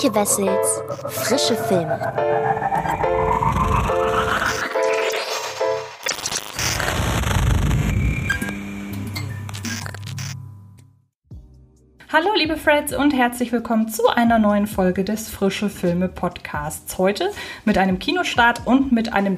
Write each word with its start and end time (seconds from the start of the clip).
Antje 0.00 0.14
Wessels 0.14 0.82
Frische 1.08 1.54
Filme. 1.56 2.00
Hallo 12.10 12.30
liebe 12.34 12.56
Freds 12.56 12.94
und 12.94 13.12
herzlich 13.12 13.52
willkommen 13.52 13.88
zu 13.88 14.08
einer 14.08 14.38
neuen 14.38 14.66
Folge 14.66 15.04
des 15.04 15.28
Frische 15.28 15.68
Filme 15.68 16.08
Podcasts. 16.08 16.96
Heute 16.96 17.30
mit 17.66 17.76
einem 17.76 17.98
Kinostart 17.98 18.66
und 18.66 18.92
mit 18.92 19.12
einem 19.12 19.36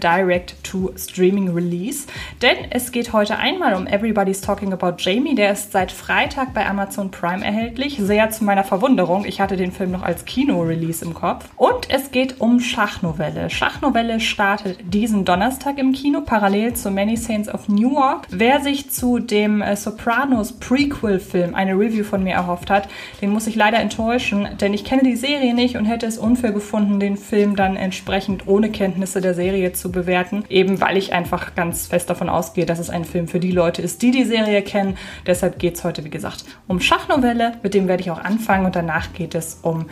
Direct-to-Streaming-Release. 0.73 2.07
Denn 2.41 2.57
es 2.70 2.93
geht 2.93 3.12
heute 3.12 3.39
einmal 3.39 3.75
um 3.75 3.86
Everybody's 3.86 4.41
Talking 4.41 4.72
About 4.72 4.94
Jamie. 4.99 5.35
Der 5.35 5.53
ist 5.53 5.72
seit 5.72 5.93
Freitag 5.93 6.54
bei 6.54 6.67
Amazon 6.67 7.11
Prime 7.11 7.44
erhältlich. 7.44 7.99
Sehr 8.00 8.30
zu 8.30 8.44
meiner 8.44 8.64
Verwunderung. 8.64 9.25
Ich 9.25 9.40
hatte 9.40 9.57
den 9.57 9.72
Film 9.72 9.90
noch 9.90 10.03
als 10.03 10.25
Kino-Release 10.25 11.04
im 11.04 11.14
Kopf. 11.14 11.49
Und 11.57 11.90
es 11.90 12.11
geht 12.11 12.40
um 12.40 12.61
Schachnovelle. 12.61 13.50
Schachnovelle 13.50 14.21
startet 14.21 14.79
diesen 14.93 15.25
Donnerstag 15.25 15.79
im 15.79 15.93
Kino, 15.93 16.22
parallel 16.22 16.75
zu 16.75 16.91
Many 16.91 17.16
Saints 17.16 17.49
of 17.49 17.68
Newark. 17.68 18.27
Wer 18.30 18.61
sich 18.61 18.91
zu 18.91 19.18
dem 19.18 19.63
äh, 19.63 19.77
Sopranos 19.77 20.52
Prequel-Film 20.52 21.54
eine 21.54 21.72
Review 21.72 22.04
von 22.04 22.22
mir 22.22 22.35
erhofft, 22.35 22.71
hat, 22.71 22.89
den 23.21 23.30
muss 23.30 23.46
ich 23.46 23.57
leider 23.57 23.79
enttäuschen, 23.79 24.49
denn 24.61 24.75
ich 24.75 24.85
kenne 24.85 25.02
die 25.02 25.16
Serie 25.16 25.54
nicht 25.54 25.77
und 25.77 25.85
hätte 25.85 26.07
es 26.07 26.18
unfair 26.18 26.52
gefunden, 26.52 27.00
den 27.00 27.16
Film 27.16 27.57
dann 27.57 27.77
entsprechend 27.77 28.46
ohne 28.46 28.71
Kenntnisse 28.71 29.21
der 29.21 29.35
Serie 29.35 29.72
zu 29.72 29.93
bewerten, 29.93 30.44
eben 30.49 30.61
weil 30.80 30.96
ich 30.96 31.12
einfach 31.12 31.54
ganz 31.54 31.86
fest 31.86 32.11
davon 32.11 32.28
ausgehe, 32.28 32.66
dass 32.66 32.78
es 32.78 32.91
ein 32.91 33.05
Film 33.05 33.28
für 33.28 33.41
die 33.41 33.50
Leute 33.50 33.83
ist, 33.83 34.02
die 34.02 34.11
die 34.11 34.25
Serie 34.25 34.62
kennen. 34.62 34.97
Deshalb 35.27 35.58
geht 35.58 35.77
es 35.77 35.84
heute, 35.84 36.05
wie 36.05 36.11
gesagt, 36.11 36.44
um 36.69 36.80
Schachnovelle, 36.80 37.58
mit 37.62 37.74
dem 37.74 37.88
werde 37.88 38.02
ich 38.02 38.10
auch 38.10 38.22
anfangen 38.22 38.66
und 38.66 38.77
danach 38.77 39.12
geht 39.12 39.34
es 39.34 39.58
um 39.62 39.86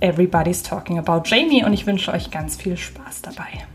Everybody's 0.00 0.62
Talking 0.62 0.98
About 0.98 1.22
Jamie 1.24 1.64
und 1.64 1.72
ich 1.72 1.86
wünsche 1.86 2.12
euch 2.12 2.30
ganz 2.30 2.56
viel 2.56 2.76
Spaß 2.76 3.22
dabei. 3.22 3.66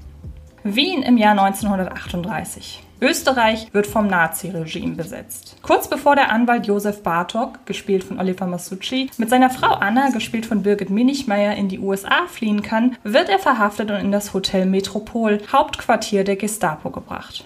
Wien 0.64 1.04
im 1.04 1.18
Jahr 1.18 1.32
1938. 1.32 2.83
Österreich 3.04 3.68
wird 3.74 3.86
vom 3.86 4.08
Naziregime 4.08 4.96
besetzt. 4.96 5.58
Kurz 5.62 5.90
bevor 5.90 6.16
der 6.16 6.32
Anwalt 6.32 6.68
Josef 6.68 7.04
Bartok, 7.04 7.66
gespielt 7.66 8.06
von 8.06 8.18
Oliver 8.18 8.48
Masucci, 8.48 9.10
mit 9.18 9.30
seiner 9.30 9.50
Frau 9.50 9.74
Anna, 9.74 10.10
gespielt 10.12 10.46
von 10.46 10.64
Birgit 10.64 10.90
Minichmeier, 10.90 11.56
in 11.56 11.68
die 11.68 11.80
USA 11.80 12.28
fliehen 12.28 12.62
kann, 12.62 12.96
wird 13.04 13.28
er 13.28 13.40
verhaftet 13.40 13.92
und 13.92 13.98
in 13.98 14.14
das 14.14 14.34
Hotel 14.34 14.66
Metropol, 14.66 15.42
Hauptquartier 15.52 16.24
der 16.24 16.38
Gestapo, 16.38 16.92
gebracht. 16.92 17.44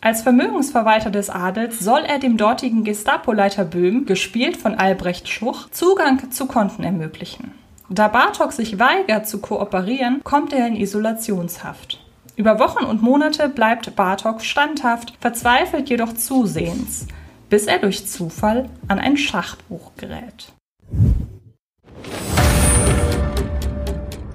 Als 0.00 0.22
Vermögensverwalter 0.22 1.10
des 1.10 1.28
Adels 1.28 1.80
soll 1.80 2.00
er 2.00 2.18
dem 2.18 2.38
dortigen 2.38 2.82
Gestapoleiter 2.82 3.66
Böhm, 3.66 4.06
gespielt 4.06 4.56
von 4.56 4.74
Albrecht 4.74 5.28
Schuch, 5.28 5.68
Zugang 5.70 6.30
zu 6.30 6.46
Konten 6.46 6.82
ermöglichen. 6.82 7.52
Da 7.90 8.08
Bartok 8.08 8.52
sich 8.52 8.78
weigert 8.78 9.28
zu 9.28 9.42
kooperieren, 9.42 10.22
kommt 10.24 10.54
er 10.54 10.66
in 10.66 10.76
Isolationshaft. 10.76 12.03
Über 12.36 12.58
Wochen 12.58 12.84
und 12.84 13.00
Monate 13.00 13.48
bleibt 13.48 13.94
Bartok 13.94 14.42
standhaft, 14.42 15.14
verzweifelt 15.20 15.88
jedoch 15.88 16.14
zusehends, 16.14 17.06
bis 17.48 17.66
er 17.66 17.78
durch 17.78 18.08
Zufall 18.08 18.68
an 18.88 18.98
ein 18.98 19.16
Schachbuch 19.16 19.92
gerät. 19.96 20.52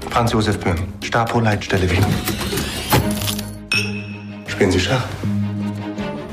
Franz 0.10 0.32
Josef 0.32 0.58
Böhm, 0.60 0.78
Stapo-Leitstelle 1.04 1.92
Wien. 1.92 2.06
Spielen 4.48 4.72
Sie 4.72 4.80
Schach? 4.80 5.06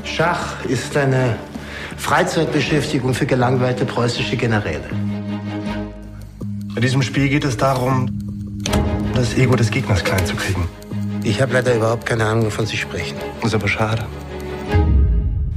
Schach 0.05 0.63
ist 0.65 0.95
eine 0.95 1.35
Freizeitbeschäftigung 1.97 3.13
für 3.13 3.25
gelangweilte 3.25 3.85
preußische 3.85 4.37
Generäle. 4.37 4.89
Bei 6.73 6.79
diesem 6.79 7.01
Spiel 7.01 7.27
geht 7.27 7.43
es 7.43 7.57
darum, 7.57 8.07
das 9.13 9.35
Ego 9.35 9.57
des 9.57 9.69
Gegners 9.69 10.03
klein 10.03 10.25
zu 10.25 10.35
kriegen. 10.35 10.67
Ich 11.27 11.41
habe 11.41 11.51
leider 11.51 11.75
überhaupt 11.75 12.05
keine 12.05 12.23
Ahnung, 12.23 12.45
wovon 12.45 12.65
Sie 12.65 12.77
sprechen. 12.77 13.17
Ist 13.43 13.53
aber 13.53 13.67
schade. 13.67 14.05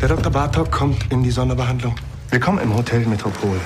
Der 0.00 0.08
Dr. 0.08 0.32
Bartok 0.32 0.72
kommt 0.72 1.12
in 1.12 1.22
die 1.22 1.30
Sonderbehandlung. 1.30 1.94
Willkommen 2.30 2.58
im 2.58 2.76
Hotel 2.76 3.06
Metropol. 3.06 3.60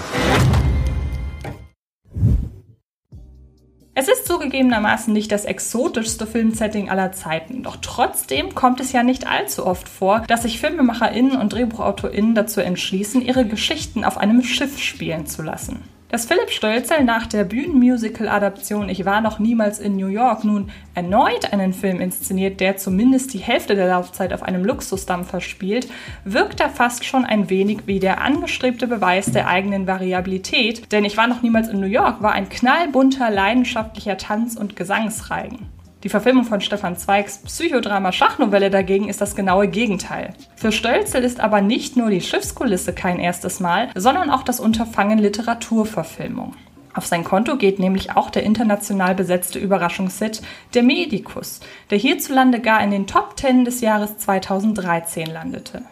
Es 3.94 4.08
ist 4.08 4.26
zugegebenermaßen 4.26 5.14
nicht 5.14 5.32
das 5.32 5.46
exotischste 5.46 6.26
Filmsetting 6.26 6.90
aller 6.90 7.12
Zeiten, 7.12 7.62
doch 7.62 7.78
trotzdem 7.80 8.54
kommt 8.54 8.80
es 8.80 8.92
ja 8.92 9.02
nicht 9.02 9.26
allzu 9.26 9.64
oft 9.64 9.88
vor, 9.88 10.24
dass 10.28 10.42
sich 10.42 10.60
FilmemacherInnen 10.60 11.40
und 11.40 11.54
DrehbuchautorInnen 11.54 12.34
dazu 12.34 12.60
entschließen, 12.60 13.22
ihre 13.22 13.46
Geschichten 13.46 14.04
auf 14.04 14.18
einem 14.18 14.42
Schiff 14.42 14.78
spielen 14.78 15.26
zu 15.26 15.40
lassen. 15.40 15.82
Dass 16.14 16.26
Philipp 16.26 16.50
Stölzel 16.50 17.02
nach 17.02 17.26
der 17.26 17.42
Bühnenmusical-Adaption 17.42 18.88
Ich 18.88 19.04
war 19.04 19.20
noch 19.20 19.40
niemals 19.40 19.80
in 19.80 19.96
New 19.96 20.06
York 20.06 20.44
nun 20.44 20.70
erneut 20.94 21.52
einen 21.52 21.72
Film 21.72 22.00
inszeniert, 22.00 22.60
der 22.60 22.76
zumindest 22.76 23.34
die 23.34 23.40
Hälfte 23.40 23.74
der 23.74 23.88
Laufzeit 23.88 24.32
auf 24.32 24.44
einem 24.44 24.64
Luxusdampfer 24.64 25.40
spielt, 25.40 25.88
wirkt 26.24 26.60
da 26.60 26.68
fast 26.68 27.04
schon 27.04 27.24
ein 27.24 27.50
wenig 27.50 27.78
wie 27.86 27.98
der 27.98 28.20
angestrebte 28.20 28.86
Beweis 28.86 29.32
der 29.32 29.48
eigenen 29.48 29.88
Variabilität, 29.88 30.92
denn 30.92 31.04
Ich 31.04 31.16
war 31.16 31.26
noch 31.26 31.42
niemals 31.42 31.66
in 31.66 31.80
New 31.80 31.86
York 31.86 32.22
war 32.22 32.30
ein 32.30 32.48
knallbunter, 32.48 33.28
leidenschaftlicher 33.32 34.16
Tanz- 34.16 34.54
und 34.54 34.76
Gesangsreigen. 34.76 35.66
Die 36.04 36.10
Verfilmung 36.10 36.44
von 36.44 36.60
Stefan 36.60 36.98
Zweigs 36.98 37.38
Psychodrama 37.38 38.12
Schachnovelle 38.12 38.68
dagegen 38.68 39.08
ist 39.08 39.22
das 39.22 39.34
genaue 39.34 39.68
Gegenteil. 39.68 40.34
Für 40.54 40.70
Stölzel 40.70 41.24
ist 41.24 41.40
aber 41.40 41.62
nicht 41.62 41.96
nur 41.96 42.10
die 42.10 42.20
Schiffskulisse 42.20 42.92
kein 42.92 43.18
erstes 43.18 43.58
Mal, 43.58 43.88
sondern 43.94 44.28
auch 44.28 44.42
das 44.42 44.60
Unterfangen 44.60 45.18
Literaturverfilmung. 45.18 46.56
Auf 46.92 47.06
sein 47.06 47.24
Konto 47.24 47.56
geht 47.56 47.78
nämlich 47.78 48.14
auch 48.16 48.28
der 48.28 48.42
international 48.42 49.14
besetzte 49.14 49.58
Überraschungshit 49.58 50.42
Der 50.74 50.82
Medikus, 50.82 51.60
der 51.88 51.96
hierzulande 51.96 52.60
gar 52.60 52.84
in 52.84 52.90
den 52.90 53.06
Top 53.06 53.38
10 53.38 53.64
des 53.64 53.80
Jahres 53.80 54.18
2013 54.18 55.26
landete. 55.26 55.84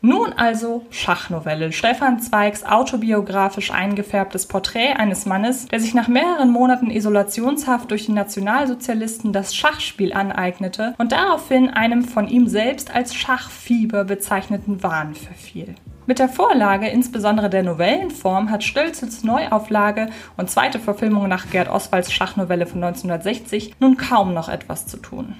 Nun 0.00 0.32
also 0.32 0.86
Schachnovelle. 0.90 1.72
Stefan 1.72 2.20
Zweigs 2.20 2.62
autobiografisch 2.62 3.72
eingefärbtes 3.72 4.46
Porträt 4.46 4.92
eines 4.92 5.26
Mannes, 5.26 5.66
der 5.66 5.80
sich 5.80 5.92
nach 5.92 6.06
mehreren 6.06 6.50
Monaten 6.50 6.90
Isolationshaft 6.90 7.90
durch 7.90 8.06
die 8.06 8.12
Nationalsozialisten 8.12 9.32
das 9.32 9.56
Schachspiel 9.56 10.12
aneignete 10.12 10.94
und 10.98 11.10
daraufhin 11.10 11.70
einem 11.70 12.04
von 12.04 12.28
ihm 12.28 12.46
selbst 12.46 12.94
als 12.94 13.12
Schachfieber 13.14 14.04
bezeichneten 14.04 14.84
Wahn 14.84 15.16
verfiel. 15.16 15.74
Mit 16.06 16.20
der 16.20 16.28
Vorlage, 16.28 16.88
insbesondere 16.88 17.50
der 17.50 17.64
Novellenform, 17.64 18.50
hat 18.50 18.64
Stölzels 18.64 19.24
Neuauflage 19.24 20.06
und 20.36 20.48
zweite 20.48 20.78
Verfilmung 20.78 21.28
nach 21.28 21.50
Gerd 21.50 21.68
Oswalds 21.68 22.12
Schachnovelle 22.12 22.66
von 22.66 22.82
1960 22.82 23.74
nun 23.80 23.96
kaum 23.96 24.32
noch 24.32 24.48
etwas 24.48 24.86
zu 24.86 24.96
tun. 24.96 25.34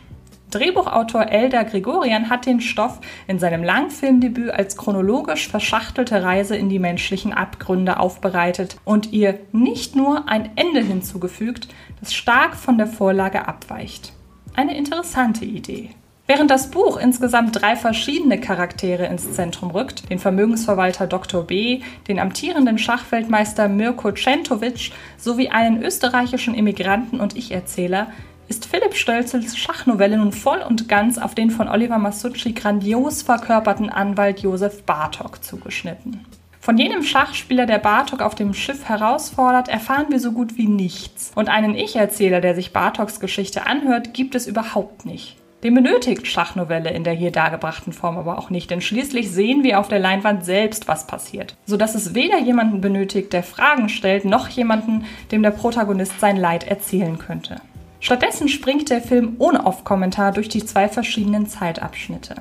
Drehbuchautor 0.50 1.28
Elder 1.28 1.64
Gregorian 1.64 2.30
hat 2.30 2.46
den 2.46 2.60
Stoff 2.60 3.00
in 3.26 3.38
seinem 3.38 3.62
Langfilmdebüt 3.62 4.50
als 4.50 4.76
chronologisch 4.76 5.48
verschachtelte 5.48 6.22
Reise 6.22 6.56
in 6.56 6.68
die 6.68 6.78
menschlichen 6.78 7.32
Abgründe 7.32 8.00
aufbereitet 8.00 8.76
und 8.84 9.12
ihr 9.12 9.38
nicht 9.52 9.94
nur 9.94 10.28
ein 10.28 10.50
Ende 10.56 10.80
hinzugefügt, 10.80 11.68
das 12.00 12.14
stark 12.14 12.56
von 12.56 12.78
der 12.78 12.86
Vorlage 12.86 13.46
abweicht. 13.46 14.12
Eine 14.54 14.76
interessante 14.76 15.44
Idee. 15.44 15.90
Während 16.30 16.50
das 16.50 16.70
Buch 16.70 16.98
insgesamt 16.98 17.58
drei 17.58 17.74
verschiedene 17.74 18.38
Charaktere 18.38 19.06
ins 19.06 19.32
Zentrum 19.32 19.70
rückt, 19.70 20.10
den 20.10 20.18
Vermögensverwalter 20.18 21.06
Dr. 21.06 21.46
B., 21.46 21.80
den 22.06 22.18
amtierenden 22.18 22.76
Schachweltmeister 22.76 23.66
Mirko 23.66 24.12
Centovic 24.12 24.92
sowie 25.16 25.48
einen 25.48 25.82
österreichischen 25.82 26.54
Immigranten 26.54 27.20
und 27.20 27.34
Ich-Erzähler, 27.34 28.08
ist 28.48 28.66
Philipp 28.66 28.94
Stölzels 28.94 29.56
Schachnovelle 29.56 30.16
nun 30.16 30.32
voll 30.32 30.60
und 30.60 30.88
ganz 30.88 31.18
auf 31.18 31.34
den 31.34 31.50
von 31.50 31.68
Oliver 31.68 31.98
Masucci 31.98 32.52
grandios 32.52 33.22
verkörperten 33.22 33.90
Anwalt 33.90 34.40
Josef 34.40 34.82
Bartok 34.84 35.44
zugeschnitten. 35.44 36.24
Von 36.60 36.76
jenem 36.76 37.02
Schachspieler, 37.02 37.66
der 37.66 37.78
Bartok 37.78 38.20
auf 38.20 38.34
dem 38.34 38.52
Schiff 38.52 38.88
herausfordert, 38.88 39.68
erfahren 39.68 40.06
wir 40.10 40.20
so 40.20 40.32
gut 40.32 40.58
wie 40.58 40.66
nichts. 40.66 41.32
Und 41.34 41.48
einen 41.48 41.74
Ich-Erzähler, 41.74 42.40
der 42.40 42.54
sich 42.54 42.72
Bartoks 42.72 43.20
Geschichte 43.20 43.66
anhört, 43.66 44.12
gibt 44.12 44.34
es 44.34 44.46
überhaupt 44.46 45.06
nicht. 45.06 45.36
Den 45.62 45.74
benötigt 45.74 46.26
Schachnovelle 46.26 46.90
in 46.90 47.02
der 47.04 47.14
hier 47.14 47.32
dargebrachten 47.32 47.92
Form 47.92 48.16
aber 48.16 48.38
auch 48.38 48.48
nicht, 48.48 48.70
denn 48.70 48.80
schließlich 48.80 49.30
sehen 49.30 49.64
wir 49.64 49.80
auf 49.80 49.88
der 49.88 49.98
Leinwand 49.98 50.44
selbst, 50.44 50.86
was 50.86 51.06
passiert, 51.06 51.56
sodass 51.66 51.96
es 51.96 52.14
weder 52.14 52.38
jemanden 52.38 52.80
benötigt, 52.80 53.32
der 53.32 53.42
Fragen 53.42 53.88
stellt, 53.88 54.24
noch 54.24 54.48
jemanden, 54.48 55.04
dem 55.32 55.42
der 55.42 55.50
Protagonist 55.50 56.20
sein 56.20 56.36
Leid 56.36 56.64
erzählen 56.64 57.18
könnte. 57.18 57.60
Stattdessen 58.00 58.48
springt 58.48 58.90
der 58.90 59.02
Film 59.02 59.36
ohne 59.38 59.66
Off-Kommentar 59.66 60.32
durch 60.32 60.48
die 60.48 60.64
zwei 60.64 60.88
verschiedenen 60.88 61.46
Zeitabschnitte. 61.46 62.36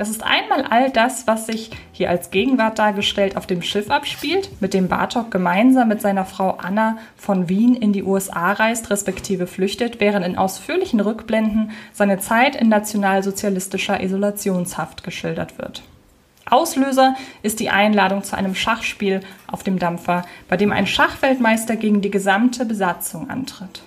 Das 0.00 0.08
ist 0.08 0.24
einmal 0.24 0.64
all 0.64 0.88
das, 0.90 1.26
was 1.26 1.44
sich 1.44 1.72
hier 1.92 2.08
als 2.08 2.30
Gegenwart 2.30 2.78
dargestellt 2.78 3.36
auf 3.36 3.46
dem 3.46 3.60
Schiff 3.60 3.90
abspielt, 3.90 4.48
mit 4.62 4.72
dem 4.72 4.88
Bartok 4.88 5.30
gemeinsam 5.30 5.88
mit 5.88 6.00
seiner 6.00 6.24
Frau 6.24 6.52
Anna 6.52 6.96
von 7.16 7.50
Wien 7.50 7.74
in 7.74 7.92
die 7.92 8.02
USA 8.02 8.52
reist, 8.52 8.88
respektive 8.88 9.46
flüchtet, 9.46 10.00
während 10.00 10.24
in 10.24 10.38
ausführlichen 10.38 11.00
Rückblenden 11.00 11.72
seine 11.92 12.18
Zeit 12.18 12.56
in 12.56 12.70
nationalsozialistischer 12.70 14.02
Isolationshaft 14.02 15.04
geschildert 15.04 15.58
wird. 15.58 15.82
Auslöser 16.46 17.14
ist 17.42 17.60
die 17.60 17.68
Einladung 17.68 18.24
zu 18.24 18.38
einem 18.38 18.54
Schachspiel 18.54 19.20
auf 19.48 19.64
dem 19.64 19.78
Dampfer, 19.78 20.24
bei 20.48 20.56
dem 20.56 20.72
ein 20.72 20.86
Schachweltmeister 20.86 21.76
gegen 21.76 22.00
die 22.00 22.10
gesamte 22.10 22.64
Besatzung 22.64 23.28
antritt. 23.28 23.82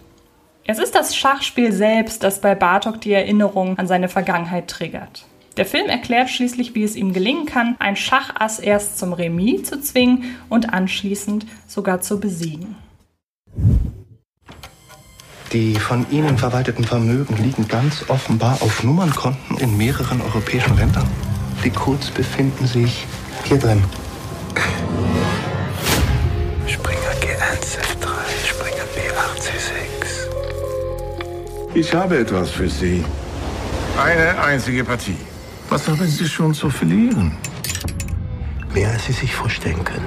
Es 0.65 0.79
ist 0.79 0.95
das 0.95 1.13
Schachspiel 1.13 1.73
selbst, 1.73 2.23
das 2.23 2.39
bei 2.39 2.55
Bartok 2.55 3.01
die 3.01 3.11
Erinnerung 3.11 3.77
an 3.77 3.87
seine 3.87 4.07
Vergangenheit 4.07 4.69
triggert. 4.69 5.25
Der 5.57 5.65
Film 5.65 5.87
erklärt 5.87 6.29
schließlich, 6.29 6.73
wie 6.73 6.83
es 6.83 6.95
ihm 6.95 7.11
gelingen 7.11 7.45
kann, 7.45 7.75
ein 7.79 7.97
Schachass 7.97 8.59
erst 8.59 8.97
zum 8.97 9.11
Remis 9.11 9.63
zu 9.63 9.81
zwingen 9.81 10.35
und 10.49 10.73
anschließend 10.73 11.45
sogar 11.67 12.01
zu 12.01 12.19
besiegen. 12.19 12.77
Die 15.51 15.75
von 15.75 16.09
Ihnen 16.09 16.37
verwalteten 16.37 16.85
Vermögen 16.85 17.37
liegen 17.37 17.67
ganz 17.67 18.09
offenbar 18.09 18.57
auf 18.61 18.83
Nummernkonten 18.83 19.57
in 19.57 19.77
mehreren 19.77 20.21
europäischen 20.21 20.75
Ländern. 20.77 21.07
Die 21.63 21.69
Codes 21.69 22.09
befinden 22.09 22.65
sich 22.65 23.05
hier 23.43 23.59
drin. 23.59 23.83
Ich 31.75 31.91
habe 31.91 32.19
etwas 32.19 32.51
für 32.51 32.69
Sie. 32.69 33.03
Eine 33.97 34.39
einzige 34.39 34.83
Partie. 34.83 35.17
Was 35.69 35.87
haben 35.87 36.05
Sie 36.05 36.27
schon 36.27 36.53
zu 36.53 36.69
verlieren? 36.69 37.35
Mehr 38.75 38.91
als 38.91 39.07
Sie 39.07 39.13
sich 39.13 39.33
vorstellen 39.33 39.83
können. 39.83 40.05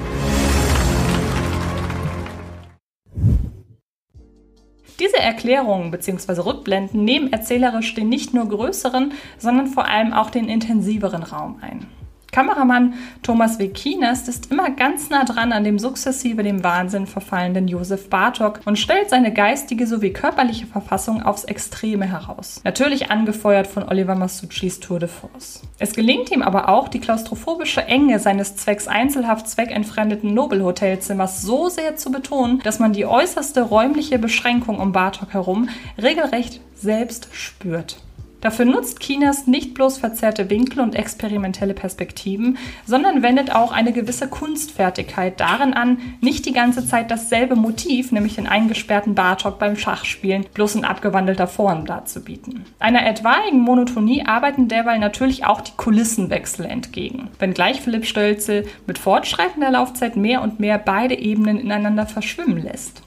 Diese 5.00 5.18
Erklärungen 5.18 5.90
bzw. 5.90 6.40
Rückblenden 6.40 7.04
nehmen 7.04 7.32
erzählerisch 7.32 7.94
den 7.94 8.08
nicht 8.08 8.32
nur 8.32 8.48
größeren, 8.48 9.14
sondern 9.36 9.66
vor 9.66 9.86
allem 9.86 10.12
auch 10.12 10.30
den 10.30 10.48
intensiveren 10.48 11.24
Raum 11.24 11.58
ein. 11.62 11.88
Kameramann 12.36 12.92
Thomas 13.22 13.58
Wekinas 13.58 14.28
ist 14.28 14.50
immer 14.50 14.68
ganz 14.68 15.08
nah 15.08 15.24
dran 15.24 15.52
an 15.52 15.64
dem 15.64 15.78
sukzessive 15.78 16.42
dem 16.42 16.62
Wahnsinn 16.62 17.06
verfallenden 17.06 17.66
Josef 17.66 18.10
Bartok 18.10 18.60
und 18.66 18.78
stellt 18.78 19.08
seine 19.08 19.32
geistige 19.32 19.86
sowie 19.86 20.12
körperliche 20.12 20.66
Verfassung 20.66 21.22
aufs 21.22 21.44
Extreme 21.44 22.04
heraus. 22.04 22.60
Natürlich 22.62 23.10
angefeuert 23.10 23.66
von 23.66 23.88
Oliver 23.88 24.16
Masuccis 24.16 24.80
Tour 24.80 24.98
de 24.98 25.08
Force. 25.08 25.62
Es 25.78 25.94
gelingt 25.94 26.30
ihm 26.30 26.42
aber 26.42 26.68
auch, 26.68 26.88
die 26.88 27.00
klaustrophobische 27.00 27.86
Enge 27.86 28.18
seines 28.18 28.54
zwecks 28.54 28.86
einzelhaft 28.86 29.48
zweckentfremdeten 29.48 30.34
Nobelhotelzimmers 30.34 31.40
so 31.40 31.70
sehr 31.70 31.96
zu 31.96 32.10
betonen, 32.10 32.60
dass 32.64 32.78
man 32.78 32.92
die 32.92 33.06
äußerste 33.06 33.62
räumliche 33.62 34.18
Beschränkung 34.18 34.78
um 34.78 34.92
Bartok 34.92 35.32
herum 35.32 35.70
regelrecht 35.96 36.60
selbst 36.74 37.28
spürt. 37.32 37.96
Dafür 38.40 38.66
nutzt 38.66 39.00
Kinas 39.00 39.46
nicht 39.46 39.74
bloß 39.74 39.98
verzerrte 39.98 40.50
Winkel 40.50 40.80
und 40.80 40.94
experimentelle 40.94 41.74
Perspektiven, 41.74 42.58
sondern 42.84 43.22
wendet 43.22 43.54
auch 43.54 43.72
eine 43.72 43.92
gewisse 43.92 44.28
Kunstfertigkeit 44.28 45.40
darin 45.40 45.72
an, 45.72 45.98
nicht 46.20 46.46
die 46.46 46.52
ganze 46.52 46.86
Zeit 46.86 47.10
dasselbe 47.10 47.56
Motiv, 47.56 48.12
nämlich 48.12 48.34
den 48.34 48.46
eingesperrten 48.46 49.14
Bartok 49.14 49.58
beim 49.58 49.76
Schachspielen, 49.76 50.46
bloß 50.52 50.76
in 50.76 50.84
abgewandelter 50.84 51.46
Form 51.46 51.86
darzubieten. 51.86 52.64
Einer 52.78 53.06
etwaigen 53.06 53.60
Monotonie 53.60 54.24
arbeiten 54.26 54.68
derweil 54.68 54.98
natürlich 54.98 55.44
auch 55.46 55.60
die 55.60 55.76
Kulissenwechsel 55.76 56.66
entgegen, 56.66 57.28
wenngleich 57.38 57.80
Philipp 57.80 58.06
Stölzel 58.06 58.66
mit 58.86 58.98
fortschreitender 58.98 59.70
Laufzeit 59.70 60.16
mehr 60.16 60.42
und 60.42 60.60
mehr 60.60 60.78
beide 60.78 61.18
Ebenen 61.18 61.58
ineinander 61.58 62.06
verschwimmen 62.06 62.62
lässt. 62.62 63.02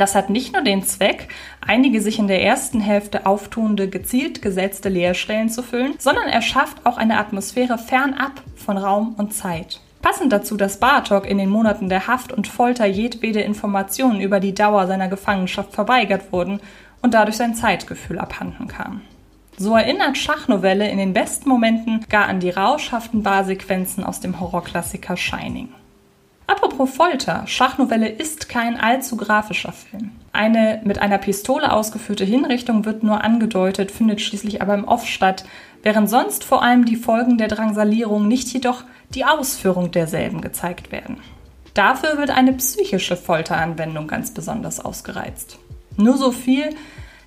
Das 0.00 0.14
hat 0.14 0.30
nicht 0.30 0.54
nur 0.54 0.62
den 0.62 0.82
Zweck, 0.82 1.28
einige 1.60 2.00
sich 2.00 2.18
in 2.18 2.26
der 2.26 2.42
ersten 2.42 2.80
Hälfte 2.80 3.26
auftuende, 3.26 3.86
gezielt 3.86 4.40
gesetzte 4.40 4.88
Leerstellen 4.88 5.50
zu 5.50 5.62
füllen, 5.62 5.92
sondern 5.98 6.26
er 6.26 6.40
schafft 6.40 6.86
auch 6.86 6.96
eine 6.96 7.18
Atmosphäre 7.18 7.76
fernab 7.76 8.42
von 8.56 8.78
Raum 8.78 9.14
und 9.18 9.34
Zeit. 9.34 9.78
Passend 10.00 10.32
dazu, 10.32 10.56
dass 10.56 10.80
Bartok 10.80 11.28
in 11.28 11.36
den 11.36 11.50
Monaten 11.50 11.90
der 11.90 12.06
Haft 12.06 12.32
und 12.32 12.48
Folter 12.48 12.86
jedwede 12.86 13.42
Informationen 13.42 14.22
über 14.22 14.40
die 14.40 14.54
Dauer 14.54 14.86
seiner 14.86 15.08
Gefangenschaft 15.08 15.74
verweigert 15.74 16.32
wurden 16.32 16.60
und 17.02 17.12
dadurch 17.12 17.36
sein 17.36 17.54
Zeitgefühl 17.54 18.18
abhanden 18.18 18.68
kam. 18.68 19.02
So 19.58 19.76
erinnert 19.76 20.16
Schachnovelle 20.16 20.88
in 20.88 20.96
den 20.96 21.12
besten 21.12 21.50
Momenten 21.50 22.06
gar 22.08 22.26
an 22.26 22.40
die 22.40 22.48
rauschhaften 22.48 23.22
Barsequenzen 23.22 24.02
aus 24.02 24.20
dem 24.20 24.40
Horrorklassiker 24.40 25.18
Shining. 25.18 25.68
Apropos 26.50 26.90
Folter, 26.90 27.46
Schachnovelle 27.46 28.08
ist 28.08 28.48
kein 28.48 28.76
allzu 28.76 29.16
grafischer 29.16 29.70
Film. 29.70 30.10
Eine 30.32 30.80
mit 30.82 30.98
einer 30.98 31.18
Pistole 31.18 31.70
ausgeführte 31.70 32.24
Hinrichtung 32.24 32.84
wird 32.84 33.04
nur 33.04 33.22
angedeutet, 33.22 33.92
findet 33.92 34.20
schließlich 34.20 34.60
aber 34.60 34.74
im 34.74 34.82
Off 34.82 35.06
statt, 35.06 35.44
während 35.84 36.10
sonst 36.10 36.42
vor 36.42 36.64
allem 36.64 36.86
die 36.86 36.96
Folgen 36.96 37.38
der 37.38 37.46
Drangsalierung, 37.46 38.26
nicht 38.26 38.48
jedoch 38.48 38.82
die 39.14 39.24
Ausführung 39.24 39.92
derselben 39.92 40.40
gezeigt 40.40 40.90
werden. 40.90 41.18
Dafür 41.74 42.18
wird 42.18 42.30
eine 42.30 42.54
psychische 42.54 43.16
Folteranwendung 43.16 44.08
ganz 44.08 44.32
besonders 44.34 44.80
ausgereizt. 44.80 45.56
Nur 45.96 46.16
so 46.16 46.32
viel, 46.32 46.70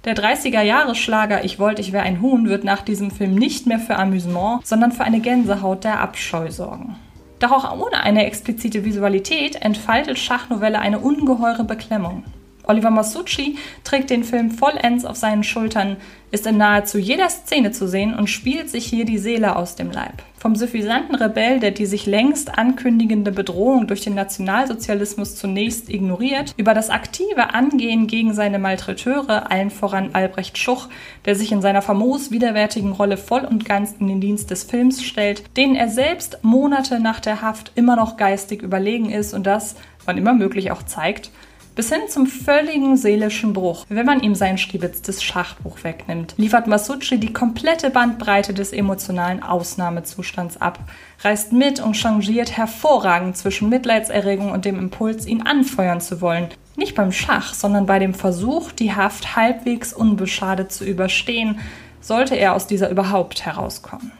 der 0.03 0.17
30er-Jahre-Schlager 0.17 1.45
Ich 1.45 1.59
wollte, 1.59 1.81
ich 1.81 1.93
wäre 1.93 2.03
ein 2.03 2.21
Huhn 2.21 2.49
wird 2.49 2.65
nach 2.65 2.81
diesem 2.81 3.09
Film 3.09 3.35
nicht 3.35 3.67
mehr 3.67 3.79
für 3.79 3.95
Amüsement, 3.95 4.67
sondern 4.67 4.91
für 4.91 5.05
eine 5.05 5.21
Gänsehaut 5.21 5.85
der 5.85 6.01
Abscheu 6.01 6.51
sorgen. 6.51 6.97
Doch 7.43 7.51
auch 7.51 7.77
ohne 7.77 8.01
eine 8.01 8.25
explizite 8.25 8.85
Visualität 8.85 9.57
entfaltet 9.57 10.17
Schachnovelle 10.17 10.79
eine 10.79 10.99
ungeheure 10.99 11.65
Beklemmung. 11.65 12.23
Oliver 12.63 12.89
Masucci 12.89 13.57
trägt 13.83 14.09
den 14.09 14.23
Film 14.23 14.51
vollends 14.51 15.05
auf 15.05 15.17
seinen 15.17 15.43
Schultern, 15.43 15.97
ist 16.31 16.47
in 16.47 16.57
nahezu 16.57 16.97
jeder 16.97 17.29
Szene 17.29 17.71
zu 17.71 17.87
sehen 17.87 18.15
und 18.15 18.27
spielt 18.27 18.69
sich 18.69 18.85
hier 18.85 19.05
die 19.05 19.19
Seele 19.19 19.55
aus 19.55 19.75
dem 19.75 19.91
Leib. 19.91 20.23
Vom 20.39 20.55
suffisanten 20.55 21.15
Rebell, 21.15 21.59
der 21.59 21.71
die 21.71 21.85
sich 21.85 22.05
längst 22.05 22.57
ankündigende 22.57 23.31
Bedrohung 23.31 23.87
durch 23.87 24.01
den 24.01 24.15
Nationalsozialismus 24.15 25.35
zunächst 25.35 25.89
ignoriert, 25.89 26.53
über 26.57 26.73
das 26.73 26.89
aktive 26.89 27.53
Angehen 27.53 28.07
gegen 28.07 28.33
seine 28.33 28.59
Malträteure, 28.59 29.51
allen 29.51 29.69
voran 29.69 30.09
Albrecht 30.13 30.57
Schuch, 30.57 30.89
der 31.25 31.35
sich 31.35 31.51
in 31.51 31.61
seiner 31.61 31.81
famos 31.81 32.31
widerwärtigen 32.31 32.91
Rolle 32.91 33.17
voll 33.17 33.45
und 33.45 33.63
ganz 33.63 33.95
in 33.99 34.07
den 34.07 34.19
Dienst 34.19 34.51
des 34.51 34.63
Films 34.63 35.03
stellt, 35.03 35.43
denen 35.55 35.75
er 35.75 35.87
selbst 35.87 36.39
Monate 36.41 36.99
nach 36.99 37.19
der 37.19 37.41
Haft 37.41 37.71
immer 37.75 37.95
noch 37.95 38.17
geistig 38.17 38.63
überlegen 38.63 39.11
ist 39.11 39.33
und 39.33 39.45
das, 39.45 39.75
wann 40.03 40.17
immer 40.17 40.33
möglich, 40.33 40.71
auch 40.71 40.83
zeigt, 40.83 41.29
bis 41.75 41.89
hin 41.89 42.01
zum 42.07 42.27
völligen 42.27 42.97
seelischen 42.97 43.53
Bruch, 43.53 43.85
wenn 43.89 44.05
man 44.05 44.21
ihm 44.21 44.35
sein 44.35 44.57
stibitztes 44.57 45.23
Schachbuch 45.23 45.83
wegnimmt, 45.83 46.35
liefert 46.37 46.67
Masucci 46.67 47.19
die 47.19 47.33
komplette 47.33 47.89
Bandbreite 47.89 48.53
des 48.53 48.73
emotionalen 48.73 49.41
Ausnahmezustands 49.41 50.61
ab, 50.61 50.79
reißt 51.23 51.53
mit 51.53 51.79
und 51.79 51.95
changiert 51.95 52.55
hervorragend 52.55 53.37
zwischen 53.37 53.69
Mitleidserregung 53.69 54.51
und 54.51 54.65
dem 54.65 54.77
Impuls, 54.77 55.25
ihn 55.25 55.41
anfeuern 55.41 56.01
zu 56.01 56.21
wollen. 56.21 56.49
Nicht 56.75 56.95
beim 56.95 57.11
Schach, 57.11 57.53
sondern 57.53 57.85
bei 57.85 57.99
dem 57.99 58.13
Versuch, 58.13 58.71
die 58.71 58.93
Haft 58.93 59.35
halbwegs 59.35 59.93
unbeschadet 59.93 60.71
zu 60.71 60.85
überstehen, 60.85 61.59
sollte 62.01 62.35
er 62.35 62.53
aus 62.53 62.67
dieser 62.67 62.89
überhaupt 62.89 63.45
herauskommen. 63.45 64.11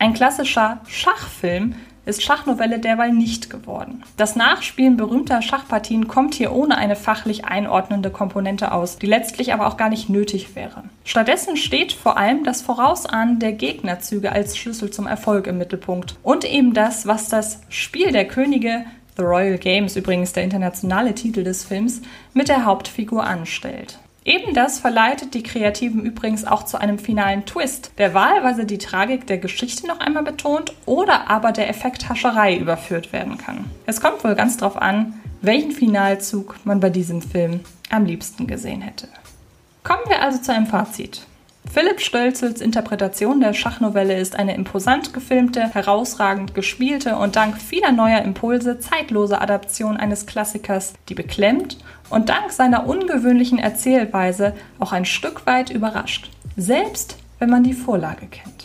Ein 0.00 0.14
klassischer 0.14 0.80
Schachfilm 0.86 1.74
ist 2.08 2.22
Schachnovelle 2.22 2.78
derweil 2.78 3.12
nicht 3.12 3.50
geworden. 3.50 4.02
Das 4.16 4.34
Nachspielen 4.34 4.96
berühmter 4.96 5.42
Schachpartien 5.42 6.08
kommt 6.08 6.34
hier 6.34 6.52
ohne 6.52 6.78
eine 6.78 6.96
fachlich 6.96 7.44
einordnende 7.44 8.10
Komponente 8.10 8.72
aus, 8.72 8.98
die 8.98 9.06
letztlich 9.06 9.52
aber 9.52 9.66
auch 9.66 9.76
gar 9.76 9.90
nicht 9.90 10.08
nötig 10.08 10.56
wäre. 10.56 10.84
Stattdessen 11.04 11.56
steht 11.56 11.92
vor 11.92 12.16
allem 12.16 12.44
das 12.44 12.62
Vorausahnen 12.62 13.38
der 13.38 13.52
Gegnerzüge 13.52 14.32
als 14.32 14.56
Schlüssel 14.56 14.90
zum 14.90 15.06
Erfolg 15.06 15.46
im 15.46 15.58
Mittelpunkt 15.58 16.16
und 16.22 16.44
eben 16.44 16.74
das, 16.74 17.06
was 17.06 17.28
das 17.28 17.60
Spiel 17.68 18.10
der 18.10 18.26
Könige 18.26 18.84
The 19.16 19.24
Royal 19.24 19.58
Games, 19.58 19.96
übrigens 19.96 20.32
der 20.32 20.44
internationale 20.44 21.14
Titel 21.14 21.42
des 21.42 21.64
Films, 21.64 22.00
mit 22.34 22.48
der 22.48 22.64
Hauptfigur 22.64 23.24
anstellt. 23.24 23.98
Eben 24.28 24.52
das 24.52 24.78
verleitet 24.78 25.32
die 25.32 25.42
Kreativen 25.42 26.04
übrigens 26.04 26.44
auch 26.44 26.66
zu 26.66 26.78
einem 26.78 26.98
finalen 26.98 27.46
Twist, 27.46 27.92
der 27.96 28.12
wahlweise 28.12 28.66
die 28.66 28.76
Tragik 28.76 29.26
der 29.26 29.38
Geschichte 29.38 29.86
noch 29.86 30.00
einmal 30.00 30.22
betont 30.22 30.74
oder 30.84 31.30
aber 31.30 31.50
der 31.50 31.70
Effekt 31.70 32.10
Hascherei 32.10 32.54
überführt 32.54 33.14
werden 33.14 33.38
kann. 33.38 33.70
Es 33.86 34.02
kommt 34.02 34.22
wohl 34.22 34.34
ganz 34.34 34.58
drauf 34.58 34.76
an, 34.76 35.14
welchen 35.40 35.72
Finalzug 35.72 36.56
man 36.64 36.78
bei 36.78 36.90
diesem 36.90 37.22
Film 37.22 37.60
am 37.88 38.04
liebsten 38.04 38.46
gesehen 38.46 38.82
hätte. 38.82 39.08
Kommen 39.82 40.02
wir 40.08 40.20
also 40.20 40.42
zu 40.42 40.52
einem 40.52 40.66
Fazit. 40.66 41.22
Philipp 41.70 42.00
Stölzels 42.00 42.60
Interpretation 42.60 43.40
der 43.40 43.52
Schachnovelle 43.52 44.18
ist 44.18 44.36
eine 44.36 44.54
imposant 44.54 45.12
gefilmte, 45.12 45.74
herausragend 45.74 46.54
gespielte 46.54 47.16
und 47.16 47.36
dank 47.36 47.60
vieler 47.60 47.92
neuer 47.92 48.22
Impulse 48.22 48.80
zeitlose 48.80 49.40
Adaption 49.40 49.96
eines 49.96 50.26
Klassikers, 50.26 50.94
die 51.08 51.14
beklemmt 51.14 51.78
und 52.10 52.30
dank 52.30 52.52
seiner 52.52 52.86
ungewöhnlichen 52.86 53.58
Erzählweise 53.58 54.54
auch 54.78 54.92
ein 54.92 55.04
Stück 55.04 55.46
weit 55.46 55.70
überrascht, 55.70 56.30
selbst 56.56 57.16
wenn 57.38 57.50
man 57.50 57.64
die 57.64 57.74
Vorlage 57.74 58.26
kennt. 58.26 58.57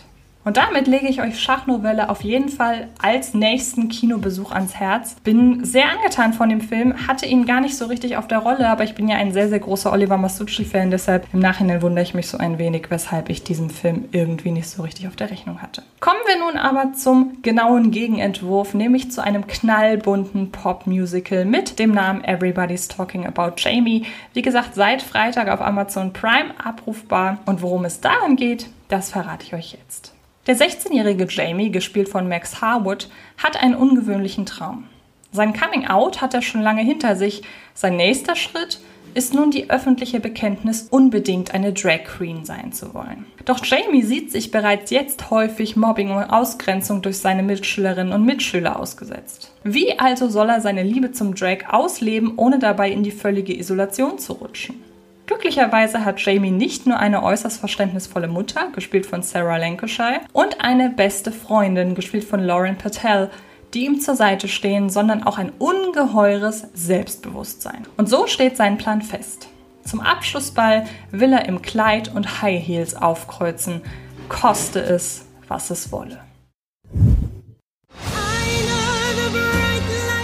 Und 0.45 0.57
damit 0.57 0.87
lege 0.87 1.07
ich 1.07 1.21
euch 1.21 1.39
Schachnovelle 1.39 2.09
auf 2.09 2.21
jeden 2.21 2.49
Fall 2.49 2.89
als 3.01 3.33
nächsten 3.33 3.87
Kinobesuch 3.87 4.51
ans 4.51 4.75
Herz. 4.75 5.15
Bin 5.23 5.63
sehr 5.63 5.89
angetan 5.89 6.33
von 6.33 6.49
dem 6.49 6.61
Film, 6.61 7.07
hatte 7.07 7.25
ihn 7.25 7.45
gar 7.45 7.61
nicht 7.61 7.77
so 7.77 7.85
richtig 7.85 8.17
auf 8.17 8.27
der 8.27 8.39
Rolle, 8.39 8.69
aber 8.69 8.83
ich 8.83 8.95
bin 8.95 9.07
ja 9.07 9.15
ein 9.15 9.31
sehr, 9.31 9.47
sehr 9.47 9.59
großer 9.59 9.91
Oliver 9.91 10.17
Masucci-Fan, 10.17 10.91
deshalb 10.91 11.27
im 11.33 11.39
Nachhinein 11.39 11.81
wundere 11.81 12.03
ich 12.03 12.13
mich 12.13 12.27
so 12.27 12.37
ein 12.37 12.57
wenig, 12.57 12.87
weshalb 12.89 13.29
ich 13.29 13.43
diesen 13.43 13.69
Film 13.69 14.05
irgendwie 14.11 14.51
nicht 14.51 14.67
so 14.67 14.83
richtig 14.83 15.07
auf 15.07 15.15
der 15.15 15.31
Rechnung 15.31 15.61
hatte. 15.61 15.83
Kommen 16.01 16.19
wir 16.25 16.37
nun 16.39 16.57
aber 16.57 16.93
zum 16.93 17.41
genauen 17.41 17.91
Gegenentwurf, 17.91 18.73
nämlich 18.73 19.11
zu 19.11 19.23
einem 19.23 19.47
knallbunten 19.47 20.51
Pop-Musical 20.51 21.45
mit 21.45 21.79
dem 21.79 21.91
Namen 21.91 22.23
Everybody's 22.23 22.87
Talking 22.89 23.25
About 23.25 23.53
Jamie. 23.57 24.05
Wie 24.33 24.41
gesagt, 24.41 24.75
seit 24.75 25.01
Freitag 25.01 25.47
auf 25.47 25.61
Amazon 25.61 26.11
Prime 26.11 26.53
abrufbar. 26.63 27.37
Und 27.45 27.61
worum 27.61 27.85
es 27.85 28.01
darin 28.01 28.35
geht, 28.35 28.67
das 28.89 29.09
verrate 29.09 29.45
ich 29.45 29.53
euch 29.53 29.71
jetzt. 29.71 30.12
Der 30.45 30.57
16-jährige 30.57 31.25
Jamie, 31.29 31.71
gespielt 31.71 32.09
von 32.09 32.27
Max 32.27 32.61
Harwood, 32.61 33.07
hat 33.37 33.61
einen 33.61 33.75
ungewöhnlichen 33.75 34.45
Traum. 34.45 34.89
Sein 35.31 35.53
Coming 35.53 35.87
Out 35.87 36.21
hat 36.21 36.33
er 36.33 36.41
schon 36.41 36.61
lange 36.61 36.81
hinter 36.81 37.15
sich. 37.15 37.43
Sein 37.73 37.95
nächster 37.95 38.35
Schritt 38.35 38.81
ist 39.13 39.33
nun 39.33 39.51
die 39.51 39.69
öffentliche 39.69 40.19
Bekenntnis, 40.19 40.87
unbedingt 40.89 41.53
eine 41.53 41.71
Drag 41.71 42.03
Queen 42.03 42.43
sein 42.43 42.73
zu 42.73 42.93
wollen. 42.93 43.25
Doch 43.45 43.63
Jamie 43.63 44.03
sieht 44.03 44.33
sich 44.33 44.51
bereits 44.51 44.91
jetzt 44.91 45.29
häufig 45.29 45.77
Mobbing 45.77 46.11
und 46.11 46.25
Ausgrenzung 46.25 47.01
durch 47.01 47.19
seine 47.19 47.43
Mitschülerinnen 47.43 48.11
und 48.11 48.25
Mitschüler 48.25 48.77
ausgesetzt. 48.77 49.53
Wie 49.63 49.97
also 49.97 50.27
soll 50.27 50.49
er 50.49 50.59
seine 50.59 50.83
Liebe 50.83 51.13
zum 51.13 51.35
Drag 51.35 51.69
ausleben, 51.69 52.33
ohne 52.35 52.59
dabei 52.59 52.91
in 52.91 53.03
die 53.03 53.11
völlige 53.11 53.57
Isolation 53.57 54.19
zu 54.19 54.33
rutschen? 54.33 54.82
Glücklicherweise 55.25 56.03
hat 56.03 56.19
Jamie 56.19 56.51
nicht 56.51 56.85
nur 56.85 56.99
eine 56.99 57.23
äußerst 57.23 57.59
verständnisvolle 57.59 58.27
Mutter, 58.27 58.69
gespielt 58.73 59.05
von 59.05 59.21
Sarah 59.21 59.57
Lancashire, 59.57 60.21
und 60.33 60.59
eine 60.61 60.89
beste 60.89 61.31
Freundin, 61.31 61.95
gespielt 61.95 62.25
von 62.25 62.41
Lauren 62.41 62.77
Patel, 62.77 63.29
die 63.73 63.85
ihm 63.85 64.01
zur 64.01 64.15
Seite 64.15 64.47
stehen, 64.47 64.89
sondern 64.89 65.23
auch 65.23 65.37
ein 65.37 65.51
ungeheures 65.59 66.67
Selbstbewusstsein. 66.73 67.87
Und 67.95 68.09
so 68.09 68.27
steht 68.27 68.57
sein 68.57 68.77
Plan 68.77 69.01
fest. 69.01 69.47
Zum 69.85 70.01
Abschlussball 70.01 70.85
will 71.11 71.33
er 71.33 71.45
im 71.45 71.61
Kleid 71.61 72.13
und 72.13 72.41
High 72.41 72.61
Heels 72.65 72.95
aufkreuzen, 72.95 73.81
koste 74.29 74.79
es, 74.79 75.25
was 75.47 75.69
es 75.69 75.91
wolle. 75.91 76.19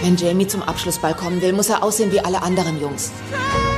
Wenn 0.02 0.16
Jamie 0.18 0.48
zum 0.48 0.64
Abschlussball 0.64 1.14
kommen 1.14 1.42
will, 1.42 1.54
muss 1.54 1.70
er 1.70 1.84
aussehen 1.84 2.12
wie 2.12 2.20
alle 2.20 2.42
anderen 2.42 2.80
Jungs. 2.82 3.12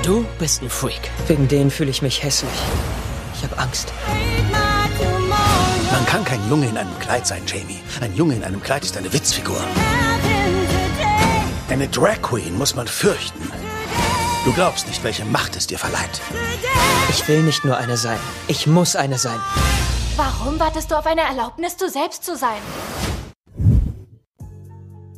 Du 0.04 0.26
bist 0.40 0.64
ein 0.64 0.70
Freak. 0.70 1.12
Wegen 1.28 1.48
denen 1.48 1.70
fühle 1.70 1.92
ich 1.92 2.02
mich 2.02 2.24
hässlich. 2.24 2.52
Ich 3.36 3.44
habe 3.44 3.56
Angst. 3.60 3.94
Man 5.92 6.06
kann 6.08 6.26
kein 6.26 6.50
Junge 6.50 6.68
in 6.68 6.78
einem 6.78 6.98
Kleid 7.00 7.28
sein, 7.28 7.44
Jamie. 7.46 7.80
Ein 8.02 8.16
Junge 8.16 8.34
in 8.34 8.44
einem 8.44 8.64
Kleid 8.64 8.84
ist 8.84 8.98
eine 8.98 9.14
Witzfigur. 9.14 9.62
Eine 11.70 11.88
Drag 11.88 12.20
Queen 12.24 12.58
muss 12.58 12.76
man 12.76 12.88
fürchten. 12.88 13.52
Du 14.44 14.52
glaubst 14.54 14.88
nicht, 14.88 15.04
welche 15.04 15.24
Macht 15.24 15.56
es 15.56 15.68
dir 15.68 15.78
verleiht. 15.78 16.20
Ich 17.10 17.28
will 17.28 17.44
nicht 17.44 17.64
nur 17.64 17.78
eine 17.78 17.96
sein. 17.96 18.20
Ich 18.48 18.66
muss 18.66 18.96
eine 18.96 19.20
sein. 19.20 19.40
Warum 20.18 20.60
wartest 20.60 20.90
du 20.90 20.96
auf 20.98 21.06
eine 21.06 21.22
Erlaubnis, 21.22 21.78
du 21.78 21.88
selbst 21.90 22.26
zu 22.26 22.36
sein? 22.36 22.62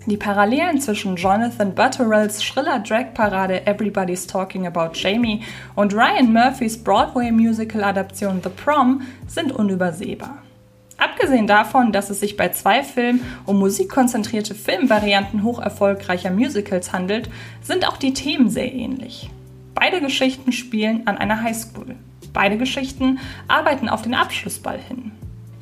Die 0.05 0.17
Parallelen 0.17 0.81
zwischen 0.81 1.15
Jonathan 1.15 1.73
Butterells 1.73 2.43
schriller 2.43 2.79
Drag-Parade 2.79 3.65
Everybody's 3.65 4.27
Talking 4.27 4.67
About 4.67 4.89
Jamie 4.95 5.43
und 5.75 5.93
Ryan 5.93 6.33
Murphys 6.33 6.77
Broadway-Musical-Adaption 6.77 8.41
The 8.43 8.49
Prom 8.49 9.03
sind 9.27 9.53
unübersehbar. 9.53 10.43
Abgesehen 10.97 11.47
davon, 11.47 11.93
dass 11.93 12.09
es 12.09 12.19
sich 12.19 12.35
bei 12.35 12.49
zwei 12.49 12.83
Filmen 12.83 13.21
um 13.45 13.59
musikkonzentrierte 13.59 14.55
Filmvarianten 14.55 15.41
hoch 15.41 15.59
erfolgreicher 15.59 16.31
Musicals 16.31 16.91
handelt, 16.91 17.29
sind 17.61 17.87
auch 17.87 17.95
die 17.95 18.13
Themen 18.13 18.49
sehr 18.49 18.73
ähnlich. 18.73 19.29
Beide 19.73 20.01
Geschichten 20.01 20.51
spielen 20.51 21.07
an 21.07 21.17
einer 21.17 21.41
Highschool. 21.41 21.95
Beide 22.33 22.57
Geschichten 22.57 23.19
arbeiten 23.47 23.87
auf 23.87 24.01
den 24.01 24.15
Abschlussball 24.15 24.79
hin. 24.79 25.13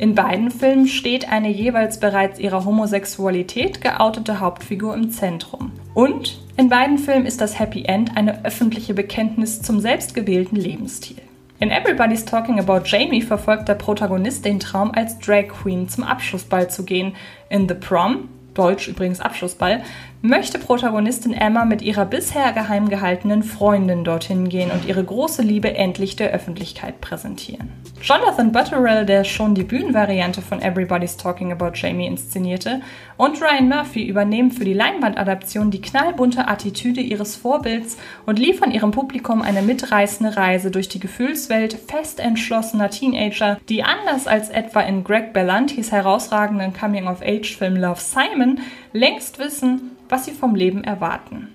In 0.01 0.15
beiden 0.15 0.49
Filmen 0.49 0.87
steht 0.87 1.29
eine 1.29 1.49
jeweils 1.49 1.99
bereits 1.99 2.39
ihrer 2.39 2.65
Homosexualität 2.65 3.81
geoutete 3.81 4.39
Hauptfigur 4.39 4.95
im 4.95 5.11
Zentrum. 5.11 5.73
Und 5.93 6.41
in 6.57 6.69
beiden 6.69 6.97
Filmen 6.97 7.27
ist 7.27 7.39
das 7.39 7.59
Happy 7.59 7.83
End 7.83 8.17
eine 8.17 8.43
öffentliche 8.43 8.95
Bekenntnis 8.95 9.61
zum 9.61 9.79
selbstgewählten 9.79 10.57
Lebensstil. 10.57 11.21
In 11.59 11.69
Everybody's 11.69 12.25
Talking 12.25 12.57
About 12.57 12.81
Jamie 12.85 13.21
verfolgt 13.21 13.69
der 13.69 13.75
Protagonist 13.75 14.43
den 14.43 14.59
Traum, 14.59 14.89
als 14.91 15.19
Drag 15.19 15.49
Queen 15.49 15.87
zum 15.87 16.03
Abschlussball 16.03 16.67
zu 16.67 16.83
gehen. 16.83 17.13
In 17.51 17.69
The 17.69 17.75
Prom 17.75 18.27
Deutsch 18.53 18.87
übrigens 18.87 19.21
Abschlussball, 19.21 19.81
möchte 20.21 20.59
Protagonistin 20.59 21.33
Emma 21.33 21.65
mit 21.65 21.81
ihrer 21.81 22.05
bisher 22.05 22.51
geheim 22.51 22.89
gehaltenen 22.89 23.41
Freundin 23.41 24.03
dorthin 24.03 24.49
gehen 24.49 24.69
und 24.69 24.85
ihre 24.85 25.03
große 25.03 25.41
Liebe 25.41 25.75
endlich 25.75 26.15
der 26.15 26.31
Öffentlichkeit 26.31 27.01
präsentieren. 27.01 27.71
Jonathan 28.03 28.51
Butterell, 28.51 29.05
der 29.05 29.23
schon 29.23 29.55
die 29.55 29.63
Bühnenvariante 29.63 30.41
von 30.41 30.61
Everybody's 30.61 31.17
Talking 31.17 31.51
About 31.51 31.71
Jamie 31.73 32.05
inszenierte, 32.07 32.81
und 33.17 33.41
Ryan 33.41 33.69
Murphy 33.69 34.03
übernehmen 34.03 34.51
für 34.51 34.65
die 34.65 34.73
Leinwandadaption 34.73 35.71
die 35.71 35.81
knallbunte 35.81 36.47
Attitüde 36.47 37.01
ihres 37.01 37.35
Vorbilds 37.35 37.97
und 38.25 38.39
liefern 38.39 38.71
ihrem 38.71 38.91
Publikum 38.91 39.41
eine 39.41 39.61
mitreißende 39.61 40.37
Reise 40.37 40.71
durch 40.71 40.89
die 40.89 40.99
Gefühlswelt 40.99 41.73
fest 41.73 42.19
entschlossener 42.19 42.89
Teenager, 42.89 43.59
die 43.69 43.83
anders 43.83 44.27
als 44.27 44.49
etwa 44.49 44.81
in 44.81 45.03
Greg 45.03 45.33
Berlantis 45.33 45.91
herausragenden 45.91 46.73
Coming-of-Age-Film 46.73 47.75
Love 47.75 48.01
Simon 48.01 48.59
längst 48.93 49.39
wissen, 49.39 49.91
was 50.11 50.25
sie 50.25 50.31
vom 50.31 50.53
Leben 50.53 50.83
erwarten. 50.83 51.47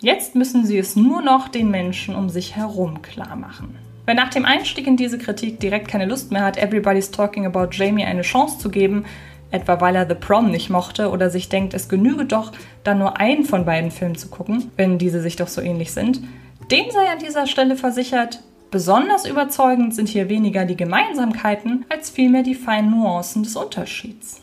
Jetzt 0.00 0.34
müssen 0.34 0.64
sie 0.64 0.78
es 0.78 0.96
nur 0.96 1.22
noch 1.22 1.48
den 1.48 1.70
Menschen 1.70 2.14
um 2.14 2.28
sich 2.28 2.56
herum 2.56 3.02
klar 3.02 3.36
machen. 3.36 3.76
Wer 4.06 4.14
nach 4.14 4.30
dem 4.30 4.44
Einstieg 4.44 4.86
in 4.86 4.96
diese 4.96 5.18
Kritik 5.18 5.60
direkt 5.60 5.88
keine 5.88 6.06
Lust 6.06 6.32
mehr 6.32 6.42
hat, 6.42 6.56
Everybody's 6.56 7.10
Talking 7.10 7.46
About 7.46 7.68
Jamie 7.70 8.04
eine 8.04 8.22
Chance 8.22 8.58
zu 8.58 8.70
geben, 8.70 9.04
etwa 9.50 9.80
weil 9.80 9.94
er 9.94 10.08
The 10.08 10.14
Prom 10.14 10.50
nicht 10.50 10.70
mochte 10.70 11.10
oder 11.10 11.30
sich 11.30 11.48
denkt, 11.48 11.74
es 11.74 11.88
genüge 11.88 12.24
doch, 12.24 12.52
dann 12.82 12.98
nur 12.98 13.18
einen 13.18 13.44
von 13.44 13.64
beiden 13.64 13.90
Filmen 13.90 14.16
zu 14.16 14.28
gucken, 14.28 14.70
wenn 14.76 14.98
diese 14.98 15.20
sich 15.20 15.36
doch 15.36 15.48
so 15.48 15.60
ähnlich 15.60 15.92
sind, 15.92 16.22
dem 16.70 16.90
sei 16.90 17.08
an 17.08 17.18
dieser 17.18 17.46
Stelle 17.46 17.76
versichert, 17.76 18.42
besonders 18.70 19.28
überzeugend 19.28 19.94
sind 19.94 20.08
hier 20.08 20.28
weniger 20.28 20.64
die 20.64 20.76
Gemeinsamkeiten 20.76 21.84
als 21.88 22.10
vielmehr 22.10 22.42
die 22.42 22.54
feinen 22.54 22.90
Nuancen 22.90 23.42
des 23.42 23.56
Unterschieds. 23.56 24.40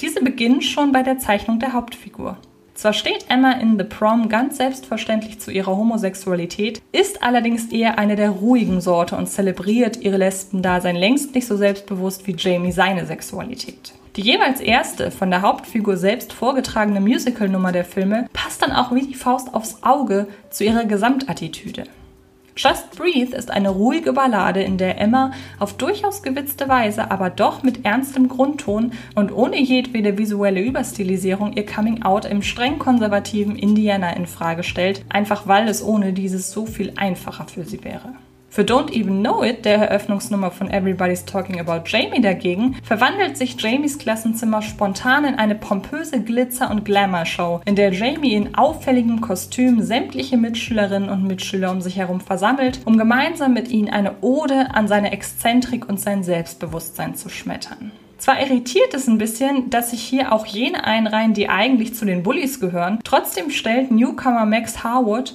Diese 0.00 0.22
beginnen 0.22 0.62
schon 0.62 0.92
bei 0.92 1.02
der 1.02 1.18
Zeichnung 1.18 1.58
der 1.58 1.72
Hauptfigur. 1.72 2.36
Zwar 2.78 2.92
steht 2.92 3.26
Emma 3.28 3.54
in 3.54 3.76
The 3.76 3.82
Prom 3.82 4.28
ganz 4.28 4.58
selbstverständlich 4.58 5.40
zu 5.40 5.50
ihrer 5.50 5.76
Homosexualität, 5.76 6.80
ist 6.92 7.24
allerdings 7.24 7.72
eher 7.72 7.98
eine 7.98 8.14
der 8.14 8.30
ruhigen 8.30 8.80
Sorte 8.80 9.16
und 9.16 9.26
zelebriert 9.26 9.96
ihre 9.96 10.16
Lesbendasein 10.16 10.94
längst 10.94 11.34
nicht 11.34 11.48
so 11.48 11.56
selbstbewusst 11.56 12.28
wie 12.28 12.36
Jamie 12.38 12.70
seine 12.70 13.04
Sexualität. 13.04 13.94
Die 14.14 14.20
jeweils 14.20 14.60
erste 14.60 15.10
von 15.10 15.28
der 15.28 15.42
Hauptfigur 15.42 15.96
selbst 15.96 16.32
vorgetragene 16.32 17.00
Musicalnummer 17.00 17.72
der 17.72 17.84
Filme 17.84 18.28
passt 18.32 18.62
dann 18.62 18.70
auch 18.70 18.94
wie 18.94 19.02
die 19.02 19.14
Faust 19.14 19.54
aufs 19.54 19.82
Auge 19.82 20.28
zu 20.50 20.62
ihrer 20.62 20.84
Gesamtattitüde. 20.84 21.82
Just 22.58 22.96
Breathe 22.96 23.36
ist 23.36 23.52
eine 23.52 23.68
ruhige 23.68 24.12
Ballade, 24.12 24.60
in 24.60 24.78
der 24.78 25.00
Emma 25.00 25.30
auf 25.60 25.76
durchaus 25.76 26.24
gewitzte 26.24 26.68
Weise, 26.68 27.08
aber 27.12 27.30
doch 27.30 27.62
mit 27.62 27.84
ernstem 27.84 28.26
Grundton 28.26 28.94
und 29.14 29.30
ohne 29.30 29.60
jedwede 29.60 30.18
visuelle 30.18 30.60
Überstilisierung 30.60 31.52
ihr 31.52 31.64
Coming 31.64 32.02
Out 32.02 32.24
im 32.24 32.42
streng 32.42 32.80
konservativen 32.80 33.54
Indiana 33.54 34.10
in 34.10 34.26
Frage 34.26 34.64
stellt, 34.64 35.04
einfach 35.08 35.46
weil 35.46 35.68
es 35.68 35.84
ohne 35.84 36.12
dieses 36.12 36.50
so 36.50 36.66
viel 36.66 36.94
einfacher 36.96 37.46
für 37.46 37.62
sie 37.62 37.84
wäre. 37.84 38.14
Für 38.50 38.62
Don't 38.62 38.90
Even 38.92 39.20
Know 39.20 39.44
It, 39.44 39.66
der 39.66 39.76
Eröffnungsnummer 39.76 40.50
von 40.50 40.70
Everybody's 40.70 41.26
Talking 41.26 41.60
About 41.60 41.82
Jamie 41.86 42.22
dagegen, 42.22 42.76
verwandelt 42.82 43.36
sich 43.36 43.60
Jamies 43.60 43.98
Klassenzimmer 43.98 44.62
spontan 44.62 45.26
in 45.26 45.34
eine 45.34 45.54
pompöse 45.54 46.22
Glitzer- 46.22 46.70
und 46.70 46.86
Glamour-Show, 46.86 47.60
in 47.66 47.76
der 47.76 47.92
Jamie 47.92 48.32
in 48.32 48.54
auffälligem 48.54 49.20
Kostüm 49.20 49.82
sämtliche 49.82 50.38
Mitschülerinnen 50.38 51.10
und 51.10 51.24
Mitschüler 51.24 51.70
um 51.70 51.82
sich 51.82 51.96
herum 51.96 52.20
versammelt, 52.20 52.80
um 52.86 52.96
gemeinsam 52.96 53.52
mit 53.52 53.68
ihnen 53.68 53.90
eine 53.90 54.14
Ode 54.22 54.68
an 54.72 54.88
seine 54.88 55.12
Exzentrik 55.12 55.86
und 55.86 56.00
sein 56.00 56.22
Selbstbewusstsein 56.22 57.14
zu 57.14 57.28
schmettern. 57.28 57.92
Zwar 58.16 58.40
irritiert 58.40 58.94
es 58.94 59.06
ein 59.06 59.18
bisschen, 59.18 59.70
dass 59.70 59.90
sich 59.90 60.00
hier 60.00 60.32
auch 60.32 60.44
jene 60.44 60.82
einreihen, 60.84 61.34
die 61.34 61.48
eigentlich 61.48 61.94
zu 61.94 62.04
den 62.04 62.24
Bullies 62.24 62.58
gehören, 62.58 62.98
trotzdem 63.04 63.50
stellt 63.50 63.92
Newcomer 63.92 64.44
Max 64.44 64.82
Harwood 64.82 65.34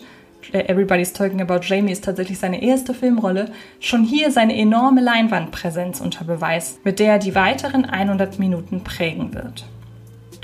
Everybody's 0.52 1.14
Talking 1.14 1.42
About 1.42 1.62
Jamie 1.62 1.92
ist 1.92 2.04
tatsächlich 2.04 2.40
seine 2.40 2.62
erste 2.62 2.94
Filmrolle, 2.94 3.52
schon 3.80 4.04
hier 4.04 4.32
seine 4.32 4.58
enorme 4.58 5.02
Leinwandpräsenz 5.02 6.02
unter 6.02 6.26
Beweis, 6.26 6.80
mit 6.84 7.00
der 7.00 7.14
er 7.14 7.20
die 7.20 7.36
weiteren 7.36 7.86
100 7.86 8.40
Minuten 8.40 8.84
prägen 8.84 9.34
wird. 9.34 9.66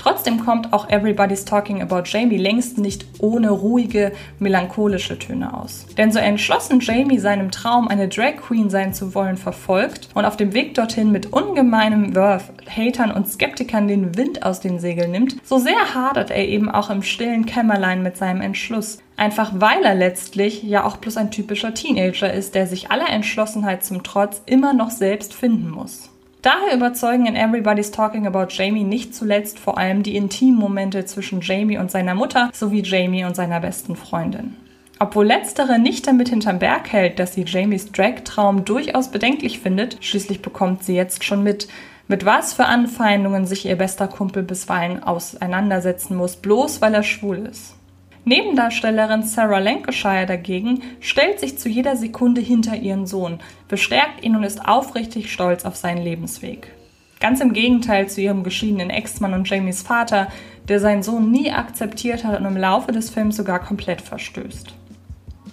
Trotz 0.00 0.20
Trotzdem 0.20 0.44
kommt 0.44 0.74
auch 0.74 0.90
Everybody's 0.90 1.46
Talking 1.46 1.80
About 1.80 2.02
Jamie 2.04 2.36
längst 2.36 2.76
nicht 2.76 3.06
ohne 3.20 3.48
ruhige, 3.48 4.12
melancholische 4.38 5.18
Töne 5.18 5.56
aus. 5.56 5.86
Denn 5.96 6.12
so 6.12 6.18
entschlossen 6.18 6.80
Jamie 6.80 7.18
seinem 7.18 7.50
Traum, 7.50 7.88
eine 7.88 8.06
Drag 8.06 8.36
Queen 8.36 8.68
sein 8.68 8.92
zu 8.92 9.14
wollen, 9.14 9.38
verfolgt 9.38 10.10
und 10.12 10.26
auf 10.26 10.36
dem 10.36 10.52
Weg 10.52 10.74
dorthin 10.74 11.10
mit 11.10 11.32
ungemeinem 11.32 12.14
Worth 12.14 12.52
Hatern 12.68 13.12
und 13.12 13.28
Skeptikern 13.28 13.88
den 13.88 14.14
Wind 14.18 14.42
aus 14.42 14.60
den 14.60 14.78
Segeln 14.78 15.10
nimmt, 15.10 15.36
so 15.42 15.56
sehr 15.56 15.94
hadert 15.94 16.30
er 16.30 16.46
eben 16.46 16.70
auch 16.70 16.90
im 16.90 17.02
stillen 17.02 17.46
Kämmerlein 17.46 18.02
mit 18.02 18.18
seinem 18.18 18.42
Entschluss. 18.42 18.98
Einfach 19.16 19.52
weil 19.54 19.82
er 19.84 19.94
letztlich 19.94 20.62
ja 20.62 20.84
auch 20.84 20.98
bloß 20.98 21.16
ein 21.16 21.30
typischer 21.30 21.72
Teenager 21.72 22.30
ist, 22.30 22.54
der 22.54 22.66
sich 22.66 22.90
aller 22.90 23.08
Entschlossenheit 23.08 23.84
zum 23.84 24.02
Trotz 24.02 24.42
immer 24.44 24.74
noch 24.74 24.90
selbst 24.90 25.32
finden 25.32 25.70
muss. 25.70 26.09
Daher 26.42 26.74
überzeugen 26.74 27.26
in 27.26 27.36
Everybody's 27.36 27.90
Talking 27.90 28.26
About 28.26 28.46
Jamie 28.48 28.84
nicht 28.84 29.14
zuletzt 29.14 29.58
vor 29.58 29.76
allem 29.76 30.02
die 30.02 30.16
intimen 30.16 30.58
Momente 30.58 31.04
zwischen 31.04 31.42
Jamie 31.42 31.76
und 31.76 31.90
seiner 31.90 32.14
Mutter 32.14 32.50
sowie 32.54 32.82
Jamie 32.82 33.24
und 33.24 33.36
seiner 33.36 33.60
besten 33.60 33.94
Freundin. 33.94 34.56
Obwohl 34.98 35.26
letztere 35.26 35.78
nicht 35.78 36.06
damit 36.06 36.30
hinterm 36.30 36.58
Berg 36.58 36.92
hält, 36.92 37.18
dass 37.18 37.34
sie 37.34 37.44
Jamies 37.46 37.92
Drag-Traum 37.92 38.64
durchaus 38.64 39.08
bedenklich 39.08 39.60
findet, 39.60 39.98
schließlich 40.00 40.40
bekommt 40.40 40.82
sie 40.82 40.94
jetzt 40.94 41.24
schon 41.24 41.42
mit, 41.42 41.68
mit 42.08 42.24
was 42.24 42.54
für 42.54 42.64
Anfeindungen 42.64 43.46
sich 43.46 43.66
ihr 43.66 43.76
bester 43.76 44.08
Kumpel 44.08 44.42
bisweilen 44.42 45.02
auseinandersetzen 45.02 46.16
muss, 46.16 46.36
bloß 46.36 46.80
weil 46.80 46.94
er 46.94 47.02
schwul 47.02 47.46
ist. 47.50 47.74
Nebendarstellerin 48.24 49.22
Sarah 49.22 49.58
Lancashire 49.58 50.26
dagegen 50.26 50.82
stellt 51.00 51.40
sich 51.40 51.58
zu 51.58 51.68
jeder 51.68 51.96
Sekunde 51.96 52.40
hinter 52.40 52.76
ihren 52.76 53.06
Sohn, 53.06 53.40
bestärkt 53.68 54.22
ihn 54.22 54.36
und 54.36 54.44
ist 54.44 54.66
aufrichtig 54.66 55.32
stolz 55.32 55.64
auf 55.64 55.76
seinen 55.76 56.02
Lebensweg. 56.02 56.72
Ganz 57.20 57.40
im 57.40 57.52
Gegenteil 57.52 58.08
zu 58.08 58.20
ihrem 58.20 58.44
geschiedenen 58.44 58.90
Ex-Mann 58.90 59.34
und 59.34 59.48
Jamies 59.48 59.82
Vater, 59.82 60.28
der 60.68 60.80
seinen 60.80 61.02
Sohn 61.02 61.30
nie 61.30 61.50
akzeptiert 61.50 62.24
hat 62.24 62.38
und 62.38 62.46
im 62.46 62.56
Laufe 62.56 62.92
des 62.92 63.10
Films 63.10 63.36
sogar 63.36 63.58
komplett 63.58 64.00
verstößt. 64.00 64.74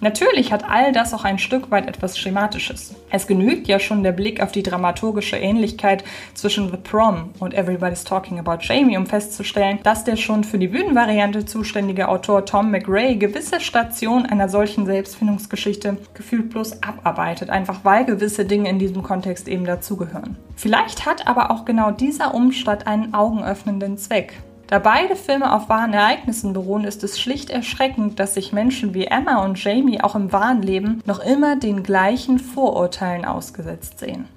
Natürlich 0.00 0.52
hat 0.52 0.68
all 0.68 0.92
das 0.92 1.12
auch 1.12 1.24
ein 1.24 1.38
Stück 1.38 1.70
weit 1.70 1.88
etwas 1.88 2.18
Schematisches. 2.18 2.94
Es 3.10 3.26
genügt 3.26 3.66
ja 3.66 3.80
schon 3.80 4.02
der 4.02 4.12
Blick 4.12 4.40
auf 4.40 4.52
die 4.52 4.62
dramaturgische 4.62 5.36
Ähnlichkeit 5.36 6.04
zwischen 6.34 6.70
The 6.70 6.76
Prom 6.76 7.30
und 7.40 7.52
Everybody's 7.52 8.04
Talking 8.04 8.38
About 8.38 8.58
Jamie, 8.60 8.96
um 8.96 9.06
festzustellen, 9.06 9.80
dass 9.82 10.04
der 10.04 10.16
schon 10.16 10.44
für 10.44 10.58
die 10.58 10.68
Bühnenvariante 10.68 11.46
zuständige 11.46 12.08
Autor 12.08 12.44
Tom 12.44 12.70
McRae 12.70 13.16
gewisse 13.16 13.60
Stationen 13.60 14.26
einer 14.26 14.48
solchen 14.48 14.86
Selbstfindungsgeschichte 14.86 15.96
gefühlt 16.14 16.50
bloß 16.50 16.82
abarbeitet, 16.82 17.50
einfach 17.50 17.80
weil 17.82 18.04
gewisse 18.04 18.44
Dinge 18.44 18.68
in 18.70 18.78
diesem 18.78 19.02
Kontext 19.02 19.48
eben 19.48 19.64
dazugehören. 19.64 20.36
Vielleicht 20.54 21.06
hat 21.06 21.26
aber 21.26 21.50
auch 21.50 21.64
genau 21.64 21.90
dieser 21.90 22.34
Umstand 22.34 22.86
einen 22.86 23.14
augenöffnenden 23.14 23.98
Zweck. 23.98 24.34
Da 24.68 24.78
beide 24.78 25.16
Filme 25.16 25.54
auf 25.54 25.70
wahren 25.70 25.94
Ereignissen 25.94 26.52
beruhen, 26.52 26.84
ist 26.84 27.02
es 27.02 27.18
schlicht 27.18 27.48
erschreckend, 27.48 28.20
dass 28.20 28.34
sich 28.34 28.52
Menschen 28.52 28.92
wie 28.92 29.06
Emma 29.06 29.42
und 29.42 29.62
Jamie 29.64 30.02
auch 30.02 30.14
im 30.14 30.30
wahren 30.30 30.60
Leben 30.60 31.02
noch 31.06 31.20
immer 31.20 31.56
den 31.56 31.82
gleichen 31.82 32.38
Vorurteilen 32.38 33.24
ausgesetzt 33.24 33.98
sehen. 33.98 34.28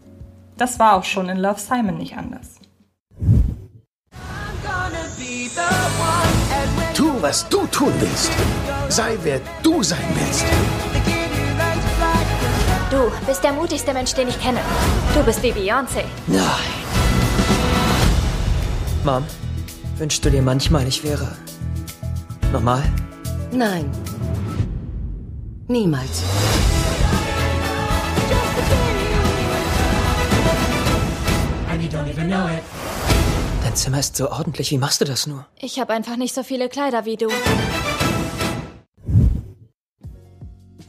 Das 0.55 0.79
war 0.79 0.95
auch 0.95 1.03
schon 1.03 1.27
in 1.27 1.38
Love 1.38 1.59
Simon 1.59 1.97
nicht 1.97 2.15
anders. 2.15 2.61
Tu, 6.93 7.11
was 7.21 7.50
du 7.50 7.67
tun 7.67 7.91
willst. 8.00 8.31
Sei, 8.88 9.17
wer 9.23 9.41
du 9.61 9.83
sein 9.83 10.00
willst. 10.13 10.45
Du 12.89 13.11
bist 13.27 13.43
der 13.43 13.51
mutigste 13.51 13.91
Mensch, 13.91 14.13
den 14.13 14.29
ich 14.29 14.39
kenne. 14.39 14.59
Du 15.13 15.23
bist 15.23 15.43
wie 15.43 15.51
Beyoncé. 15.51 16.05
Nein. 16.27 16.45
Mom, 19.03 19.23
wünschst 20.01 20.25
du 20.25 20.31
dir 20.31 20.41
manchmal, 20.41 20.88
ich 20.88 21.03
wäre 21.03 21.38
normal? 22.51 22.84
Nein. 23.51 23.89
Niemals. 25.67 26.24
Dein 33.63 33.75
Zimmer 33.75 34.00
ist 34.00 34.15
so 34.17 34.31
ordentlich. 34.31 34.72
Wie 34.72 34.79
machst 34.79 35.01
du 35.01 35.05
das 35.05 35.27
nur? 35.27 35.46
Ich 35.60 35.79
habe 35.79 35.93
einfach 35.93 36.17
nicht 36.17 36.34
so 36.34 36.41
viele 36.43 36.67
Kleider 36.67 37.05
wie 37.05 37.17
du. 37.17 37.29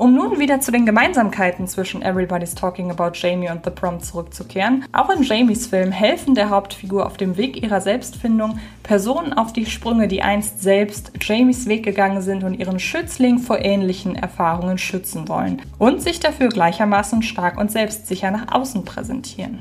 Um 0.03 0.17
nun 0.17 0.41
wieder 0.41 0.59
zu 0.59 0.73
den 0.73 0.85
Gemeinsamkeiten 0.85 1.69
zwischen 1.69 2.03
Everybody's 2.03 2.57
Talking 2.57 2.91
About 2.91 3.13
Jamie 3.15 3.49
und 3.49 3.65
The 3.65 3.71
Prom 3.71 4.01
zurückzukehren, 4.01 4.85
auch 4.91 5.11
in 5.11 5.23
Jamies 5.23 5.69
Film 5.69 5.93
helfen 5.93 6.35
der 6.35 6.51
Hauptfigur 6.51 7.07
auf 7.07 7.17
dem 7.17 7.37
Weg 7.37 7.63
ihrer 7.63 7.81
Selbstfindung 7.81 8.59
Personen 8.83 9.33
auf 9.33 9.53
die 9.53 9.65
Sprünge, 9.65 10.09
die 10.09 10.21
einst 10.21 10.61
selbst 10.61 11.13
Jamies 11.21 11.69
Weg 11.69 11.85
gegangen 11.85 12.21
sind 12.21 12.43
und 12.43 12.55
ihren 12.55 12.81
Schützling 12.81 13.39
vor 13.39 13.61
ähnlichen 13.61 14.17
Erfahrungen 14.17 14.77
schützen 14.77 15.29
wollen 15.29 15.63
und 15.79 16.03
sich 16.03 16.19
dafür 16.19 16.49
gleichermaßen 16.49 17.23
stark 17.23 17.57
und 17.57 17.71
selbstsicher 17.71 18.33
nach 18.33 18.53
außen 18.53 18.85
präsentieren. 18.85 19.61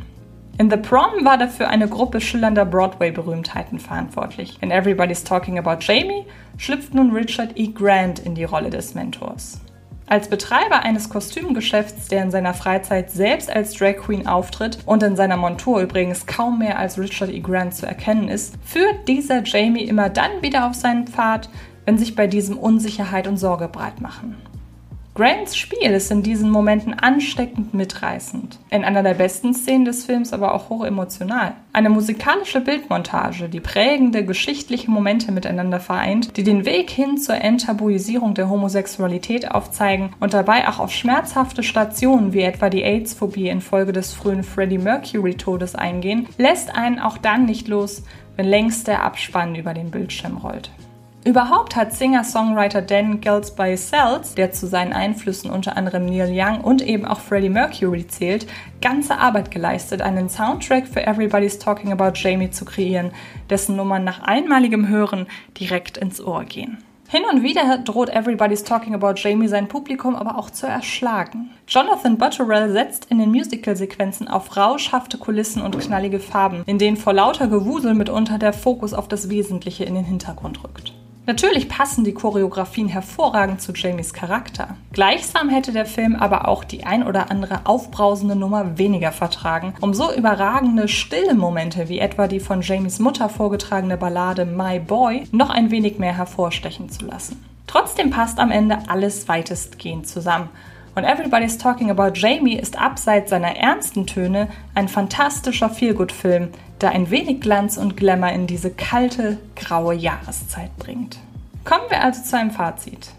In 0.58 0.72
The 0.72 0.78
Prom 0.78 1.24
war 1.24 1.38
dafür 1.38 1.70
eine 1.70 1.88
Gruppe 1.88 2.20
schillernder 2.20 2.66
Broadway-Berühmtheiten 2.66 3.78
verantwortlich. 3.78 4.58
In 4.62 4.72
Everybody's 4.72 5.24
Talking 5.24 5.60
About 5.60 5.82
Jamie 5.82 6.26
schlüpft 6.58 6.96
nun 6.96 7.12
Richard 7.12 7.52
E. 7.60 7.68
Grant 7.68 8.18
in 8.18 8.34
die 8.34 8.46
Rolle 8.46 8.72
des 8.72 8.96
Mentors. 8.96 9.62
Als 10.12 10.28
Betreiber 10.28 10.84
eines 10.84 11.08
Kostümgeschäfts, 11.08 12.10
der 12.10 12.22
in 12.22 12.32
seiner 12.32 12.54
Freizeit 12.54 13.12
selbst 13.12 13.50
als 13.50 13.72
Drag 13.72 13.96
Queen 13.96 14.28
auftritt 14.28 14.80
und 14.86 15.02
in 15.04 15.16
seiner 15.16 15.38
Montur 15.38 15.80
übrigens 15.80 16.26
kaum 16.26 16.60
mehr 16.60 16.78
als 16.78 17.00
Richard 17.00 17.30
E. 17.30 17.40
Grant 17.40 17.74
zu 17.74 17.86
erkennen 17.86 18.28
ist, 18.28 18.56
führt 18.62 19.08
dieser 19.08 19.42
Jamie 19.42 19.86
immer 19.86 20.10
dann 20.10 20.42
wieder 20.42 20.68
auf 20.68 20.76
seinen 20.76 21.08
Pfad, 21.08 21.48
wenn 21.86 21.98
sich 21.98 22.14
bei 22.14 22.28
diesem 22.28 22.58
Unsicherheit 22.58 23.26
und 23.26 23.38
Sorge 23.38 23.70
breit 23.70 24.02
machen. 24.02 24.36
Grants 25.22 25.56
Spiel 25.56 25.92
ist 25.92 26.10
in 26.10 26.24
diesen 26.24 26.50
Momenten 26.50 26.96
ansteckend 26.96 27.76
mitreißend. 27.76 28.58
In 28.72 28.84
einer 28.84 29.04
der 29.04 29.14
besten 29.14 29.54
Szenen 29.54 29.86
des 29.86 30.04
Films 30.04 30.34
aber 30.34 30.56
auch 30.56 30.70
hoch 30.70 30.84
emotional. 30.84 31.54
Eine 31.74 31.92
musikalische 31.92 32.60
Bildmontage, 32.60 33.48
die 33.48 33.60
prägende 33.60 34.26
geschichtliche 34.26 34.90
Momente 34.90 35.32
miteinander 35.32 35.80
vereint, 35.80 36.38
die 36.38 36.44
den 36.44 36.66
Weg 36.66 36.90
hin 36.90 37.20
zur 37.20 37.36
Enttabuisierung 37.36 38.34
der 38.34 38.50
Homosexualität 38.50 39.52
aufzeigen 39.52 40.10
und 40.20 40.34
dabei 40.34 40.68
auch 40.68 40.80
auf 40.80 40.92
schmerzhafte 40.92 41.62
Stationen 41.62 42.34
wie 42.34 42.42
etwa 42.42 42.72
die 42.72 42.82
AIDS-Phobie 42.82 43.48
infolge 43.48 43.92
des 43.92 44.14
frühen 44.14 44.42
Freddie 44.42 44.80
Mercury-Todes 44.80 45.76
eingehen, 45.76 46.30
lässt 46.40 46.74
einen 46.74 46.98
auch 46.98 47.20
dann 47.20 47.46
nicht 47.46 47.68
los, 47.68 48.02
wenn 48.38 48.48
längst 48.48 48.88
der 48.88 49.04
Abspann 49.04 49.54
über 49.54 49.76
den 49.76 49.92
Bildschirm 49.92 50.38
rollt. 50.38 50.72
Überhaupt 51.24 51.76
hat 51.76 51.94
Singer-Songwriter 51.94 52.82
Dan 52.82 53.22
Gillespie 53.22 53.78
Sells, 53.78 54.34
der 54.34 54.52
zu 54.52 54.66
seinen 54.66 54.92
Einflüssen 54.92 55.52
unter 55.52 55.78
anderem 55.78 56.08
Neil 56.08 56.32
Young 56.34 56.62
und 56.62 56.82
eben 56.82 57.06
auch 57.06 57.20
Freddie 57.20 57.50
Mercury 57.50 58.08
zählt, 58.08 58.48
ganze 58.82 59.20
Arbeit 59.20 59.52
geleistet, 59.52 60.02
einen 60.02 60.30
Soundtrack 60.30 60.88
für 60.88 61.06
Everybody's 61.06 61.60
Talking 61.60 61.92
About 61.92 62.14
Jamie 62.16 62.50
zu 62.50 62.66
kreieren, 62.66 63.12
dessen 63.52 63.76
Nummern 63.76 64.04
nach 64.04 64.24
einmaligem 64.24 64.88
Hören 64.88 65.28
direkt 65.60 65.98
ins 65.98 66.20
Ohr 66.20 66.44
gehen. 66.44 66.80
Hin 67.08 67.22
und 67.32 67.44
wieder 67.44 67.78
droht 67.78 68.10
Everybody's 68.10 68.64
Talking 68.64 68.96
About 68.96 69.14
Jamie 69.18 69.48
sein 69.48 69.68
Publikum 69.68 70.16
aber 70.16 70.40
auch 70.40 70.50
zu 70.50 70.66
erschlagen. 70.66 71.52
Jonathan 71.68 72.18
Butterell 72.18 72.72
setzt 72.72 73.12
in 73.12 73.20
den 73.20 73.30
Musical-Sequenzen 73.30 74.28
auf 74.28 74.58
rauschhafte 74.58 75.20
Kulissen 75.20 75.62
und 75.62 75.78
knallige 75.78 76.20
Farben, 76.20 76.64
in 76.66 76.80
denen 76.80 76.98
vor 76.98 77.14
lauter 77.14 77.48
Gewusel 77.48 77.94
mitunter 77.94 78.40
der 78.40 78.54
Fokus 78.54 78.96
auf 78.96 79.08
das 79.08 79.30
Wesentliche 79.30 79.84
in 79.84 79.94
den 79.94 80.06
Hintergrund 80.06 80.64
rückt. 80.64 80.94
Natürlich 81.32 81.70
passen 81.70 82.04
die 82.04 82.14
Choreografien 82.14 82.90
hervorragend 82.90 83.62
zu 83.62 83.72
Jamies 83.72 84.12
Charakter. 84.12 84.76
Gleichsam 84.92 85.48
hätte 85.48 85.72
der 85.72 85.86
Film 85.86 86.14
aber 86.14 86.46
auch 86.46 86.66
die 86.66 86.84
ein 86.84 87.08
oder 87.08 87.32
andere 87.32 87.62
aufbrausende 87.64 88.36
Nummer 88.36 88.78
weniger 88.78 89.14
vertragen, 89.14 89.74
um 89.80 89.94
so 89.94 90.14
überragende 90.14 90.90
stille 90.90 91.34
Momente 91.34 91.88
wie 91.88 92.00
etwa 92.00 92.28
die 92.28 92.42
von 92.42 92.62
Jamies 92.62 93.00
Mutter 93.00 93.30
vorgetragene 93.30 93.96
Ballade 93.96 94.44
My 94.44 94.78
Boy 94.80 95.24
noch 95.32 95.50
ein 95.50 95.72
wenig 95.72 96.00
mehr 96.00 96.18
hervorstechen 96.18 96.90
zu 96.90 97.06
lassen. 97.06 97.42
Trotzdem 97.66 98.10
passt 98.10 98.38
am 98.38 98.52
Ende 98.52 98.80
alles 98.90 99.30
weitestgehend 99.30 100.10
zusammen. 100.10 100.50
Und 100.94 101.06
Everybody's 101.06 101.58
Talking 101.58 101.90
About 101.90 102.12
Jamie 102.16 102.58
ist 102.58 102.78
abseits 102.78 103.30
seiner 103.30 103.56
ernsten 103.56 104.06
Töne 104.06 104.50
ein 104.76 104.90
fantastischer 104.90 105.70
Feelgood-Film, 105.70 106.50
der 106.82 106.92
ein 106.92 107.10
wenig 107.10 107.40
Glanz 107.40 107.78
und 107.78 107.96
Glamour 107.96 108.32
in 108.32 108.46
diese 108.46 108.72
kalte, 108.72 109.38
graue 109.56 109.94
Jahreszeit 109.94 110.76
bringt. 110.78 111.18
Kommen 111.64 111.86
wir 111.90 112.04
also 112.04 112.22
zu 112.24 112.38
einem 112.38 112.52
Fazit. 112.52 113.12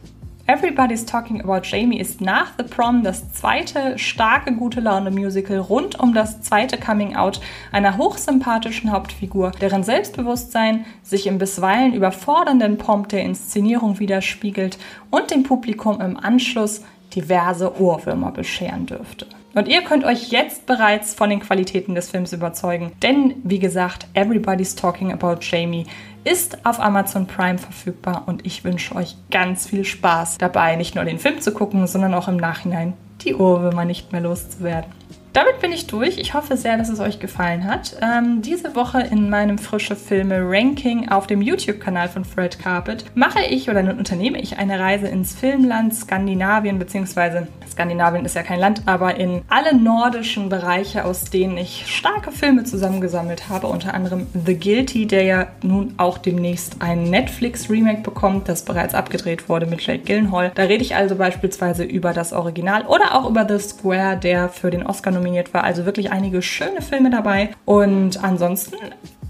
Everybody's 0.49 1.07
Talking 1.07 1.41
About 1.41 1.61
Jamie 1.63 2.01
ist 2.01 2.21
nach 2.21 2.53
The 2.59 2.65
Prom 2.65 3.05
das 3.05 3.33
zweite 3.33 3.97
starke 3.97 4.53
gute 4.53 4.81
Laune 4.81 5.13
Musical 5.13 5.59
rund 5.59 5.99
um 5.99 6.13
das 6.13 6.43
zweite 6.43 6.79
Coming 6.79 7.15
Out 7.15 7.41
einer 7.71 7.97
hochsympathischen 7.97 8.91
Hauptfigur, 8.91 9.53
deren 9.61 9.85
Selbstbewusstsein 9.85 10.85
sich 11.05 11.29
im 11.29 11.39
bisweilen 11.39 11.95
überfordernden 11.95 12.77
Pomp 12.77 13.09
der 13.09 13.23
Inszenierung 13.23 14.01
widerspiegelt 14.01 14.79
und 15.11 15.31
dem 15.31 15.45
Publikum 15.45 16.01
im 16.01 16.19
Anschluss 16.19 16.83
diverse 17.15 17.81
Ohrwürmer 17.81 18.31
bescheren 18.31 18.87
dürfte. 18.87 19.27
Und 19.55 19.69
ihr 19.69 19.83
könnt 19.83 20.05
euch 20.05 20.31
jetzt 20.31 20.67
bereits 20.67 21.13
von 21.13 21.29
den 21.29 21.41
Qualitäten 21.41 21.95
des 21.95 22.11
Films 22.11 22.33
überzeugen. 22.33 22.93
Denn, 23.03 23.35
wie 23.45 23.59
gesagt, 23.59 24.07
Everybody's 24.15 24.75
Talking 24.75 25.13
About 25.13 25.37
Jamie 25.41 25.85
ist 26.25 26.65
auf 26.65 26.81
Amazon 26.81 27.27
Prime 27.27 27.59
verfügbar 27.59 28.23
und 28.27 28.47
ich 28.47 28.65
wünsche 28.65 28.95
euch 28.95 29.17
ganz 29.31 29.67
viel 29.67 29.85
Spaß 29.85 30.39
dabei, 30.39 30.77
nicht 30.77 30.95
nur 30.95 31.05
den 31.05 31.19
Film 31.19 31.41
zu 31.41 31.53
gucken, 31.53 31.87
sondern 31.87 32.15
auch 32.15 32.29
im 32.29 32.37
Nachhinein 32.37 32.95
die 33.23 33.35
Ohrwürmer 33.35 33.85
nicht 33.85 34.13
mehr 34.13 34.21
loszuwerden. 34.21 34.91
Damit 35.33 35.61
bin 35.61 35.73
ich 35.73 35.87
durch. 35.87 36.19
Ich 36.19 36.35
hoffe 36.35 36.59
sehr, 36.59 36.77
dass 36.77 36.91
es 36.91 37.01
euch 37.01 37.19
gefallen 37.19 37.65
hat. 37.65 37.97
Ähm, 38.03 38.43
diese 38.43 38.77
Woche 38.77 39.01
in 39.01 39.31
meinem 39.31 39.57
frische 39.57 39.97
Filme 39.97 40.41
Ranking 40.43 41.09
auf 41.09 41.27
dem 41.27 41.41
YouTube-Kanal 41.41 42.11
von 42.11 42.27
Fred 42.27 42.59
Carpet 42.59 43.07
mache 43.15 43.43
ich 43.43 43.71
oder 43.71 43.81
unternehme 43.81 44.41
ich 44.41 44.59
eine 44.59 44.79
Reise 44.79 45.09
ins 45.09 45.35
Filmland 45.35 45.95
Skandinavien, 45.95 46.79
beziehungsweise 46.79 47.49
Skandinavien 47.73 48.25
ist 48.25 48.37
ja 48.37 48.43
kein 48.43 48.61
Land, 48.61 48.83
aber 48.87 49.17
in 49.17 49.43
alle 49.49 49.75
nordischen 49.77 50.49
Bereiche, 50.49 51.05
aus 51.05 51.25
denen 51.25 51.57
ich 51.57 51.85
starke 51.87 52.31
Filme 52.31 52.65
zusammengesammelt 52.65 53.49
habe. 53.49 53.67
Unter 53.67 53.95
anderem 53.95 54.27
The 54.47 54.59
Guilty, 54.59 55.07
der 55.07 55.25
ja 55.25 55.47
nun 55.63 55.95
auch 55.97 56.19
demnächst 56.19 56.77
ein 56.81 57.05
Netflix-Remake 57.05 58.03
bekommt, 58.03 58.49
das 58.49 58.65
bereits 58.65 58.95
abgedreht 58.95 59.49
wurde 59.49 59.67
mit 59.67 59.85
Jake 59.87 60.05
Gyllenhaal. 60.05 60.53
Da 60.55 60.63
rede 60.63 60.83
ich 60.83 60.95
also 60.95 61.17
beispielsweise 61.17 61.85
über 61.85 62.13
das 62.13 62.33
Original 62.33 62.87
oder 62.87 63.15
auch 63.15 63.29
über 63.29 63.47
The 63.49 63.59
Square, 63.59 64.19
der 64.19 64.49
für 64.49 64.71
den 64.71 64.87
Oscar 64.87 65.11
nominiert 65.11 65.53
war. 65.55 65.65
Also 65.65 65.87
wirklich 65.87 66.13
einige 66.13 66.43
schöne 66.43 66.83
Filme 66.83 67.11
dabei. 67.11 67.51
Und 67.65 68.23
ansonsten 68.23 68.77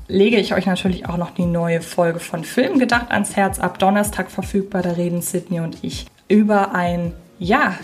lege 0.08 0.36
ich 0.36 0.54
euch 0.54 0.66
natürlich 0.66 1.08
auch 1.08 1.16
noch 1.16 1.30
die 1.30 1.46
neue 1.46 1.80
Folge 1.80 2.20
von 2.20 2.44
Film 2.44 2.78
gedacht 2.78 3.10
ans 3.10 3.36
Herz 3.36 3.58
ab 3.58 3.78
Donnerstag 3.78 4.30
verfügbar. 4.30 4.82
Da 4.82 4.92
reden 4.92 5.22
Sydney 5.22 5.60
und 5.60 5.82
ich 5.82 6.06
über 6.28 6.74
ein, 6.74 7.12
ja, 7.38 7.74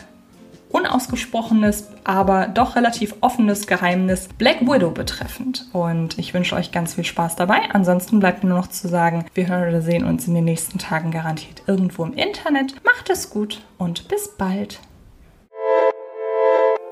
unausgesprochenes, 0.78 1.88
aber 2.04 2.46
doch 2.46 2.76
relativ 2.76 3.14
offenes 3.20 3.66
Geheimnis 3.66 4.28
Black 4.38 4.62
Widow 4.62 4.90
betreffend. 4.90 5.66
Und 5.72 6.18
ich 6.18 6.34
wünsche 6.34 6.56
euch 6.56 6.72
ganz 6.72 6.94
viel 6.94 7.04
Spaß 7.04 7.36
dabei. 7.36 7.60
Ansonsten 7.72 8.20
bleibt 8.20 8.42
mir 8.42 8.50
nur 8.50 8.58
noch 8.58 8.68
zu 8.68 8.88
sagen, 8.88 9.24
wir 9.34 9.48
hören 9.48 9.68
oder 9.68 9.82
sehen 9.82 10.04
uns 10.04 10.26
in 10.26 10.34
den 10.34 10.44
nächsten 10.44 10.78
Tagen 10.78 11.10
garantiert 11.10 11.62
irgendwo 11.66 12.04
im 12.04 12.14
Internet. 12.14 12.74
Macht 12.84 13.10
es 13.10 13.30
gut 13.30 13.60
und 13.76 14.08
bis 14.08 14.28
bald. 14.36 14.80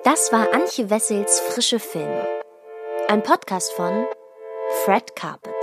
Das 0.04 0.30
war 0.32 0.46
Antje 0.54 0.88
Wessels 0.88 1.40
Frische 1.40 1.80
Filme. 1.80 2.26
Ein 3.08 3.22
Podcast 3.22 3.72
von 3.72 4.04
Fred 4.84 5.16
Carpet. 5.16 5.55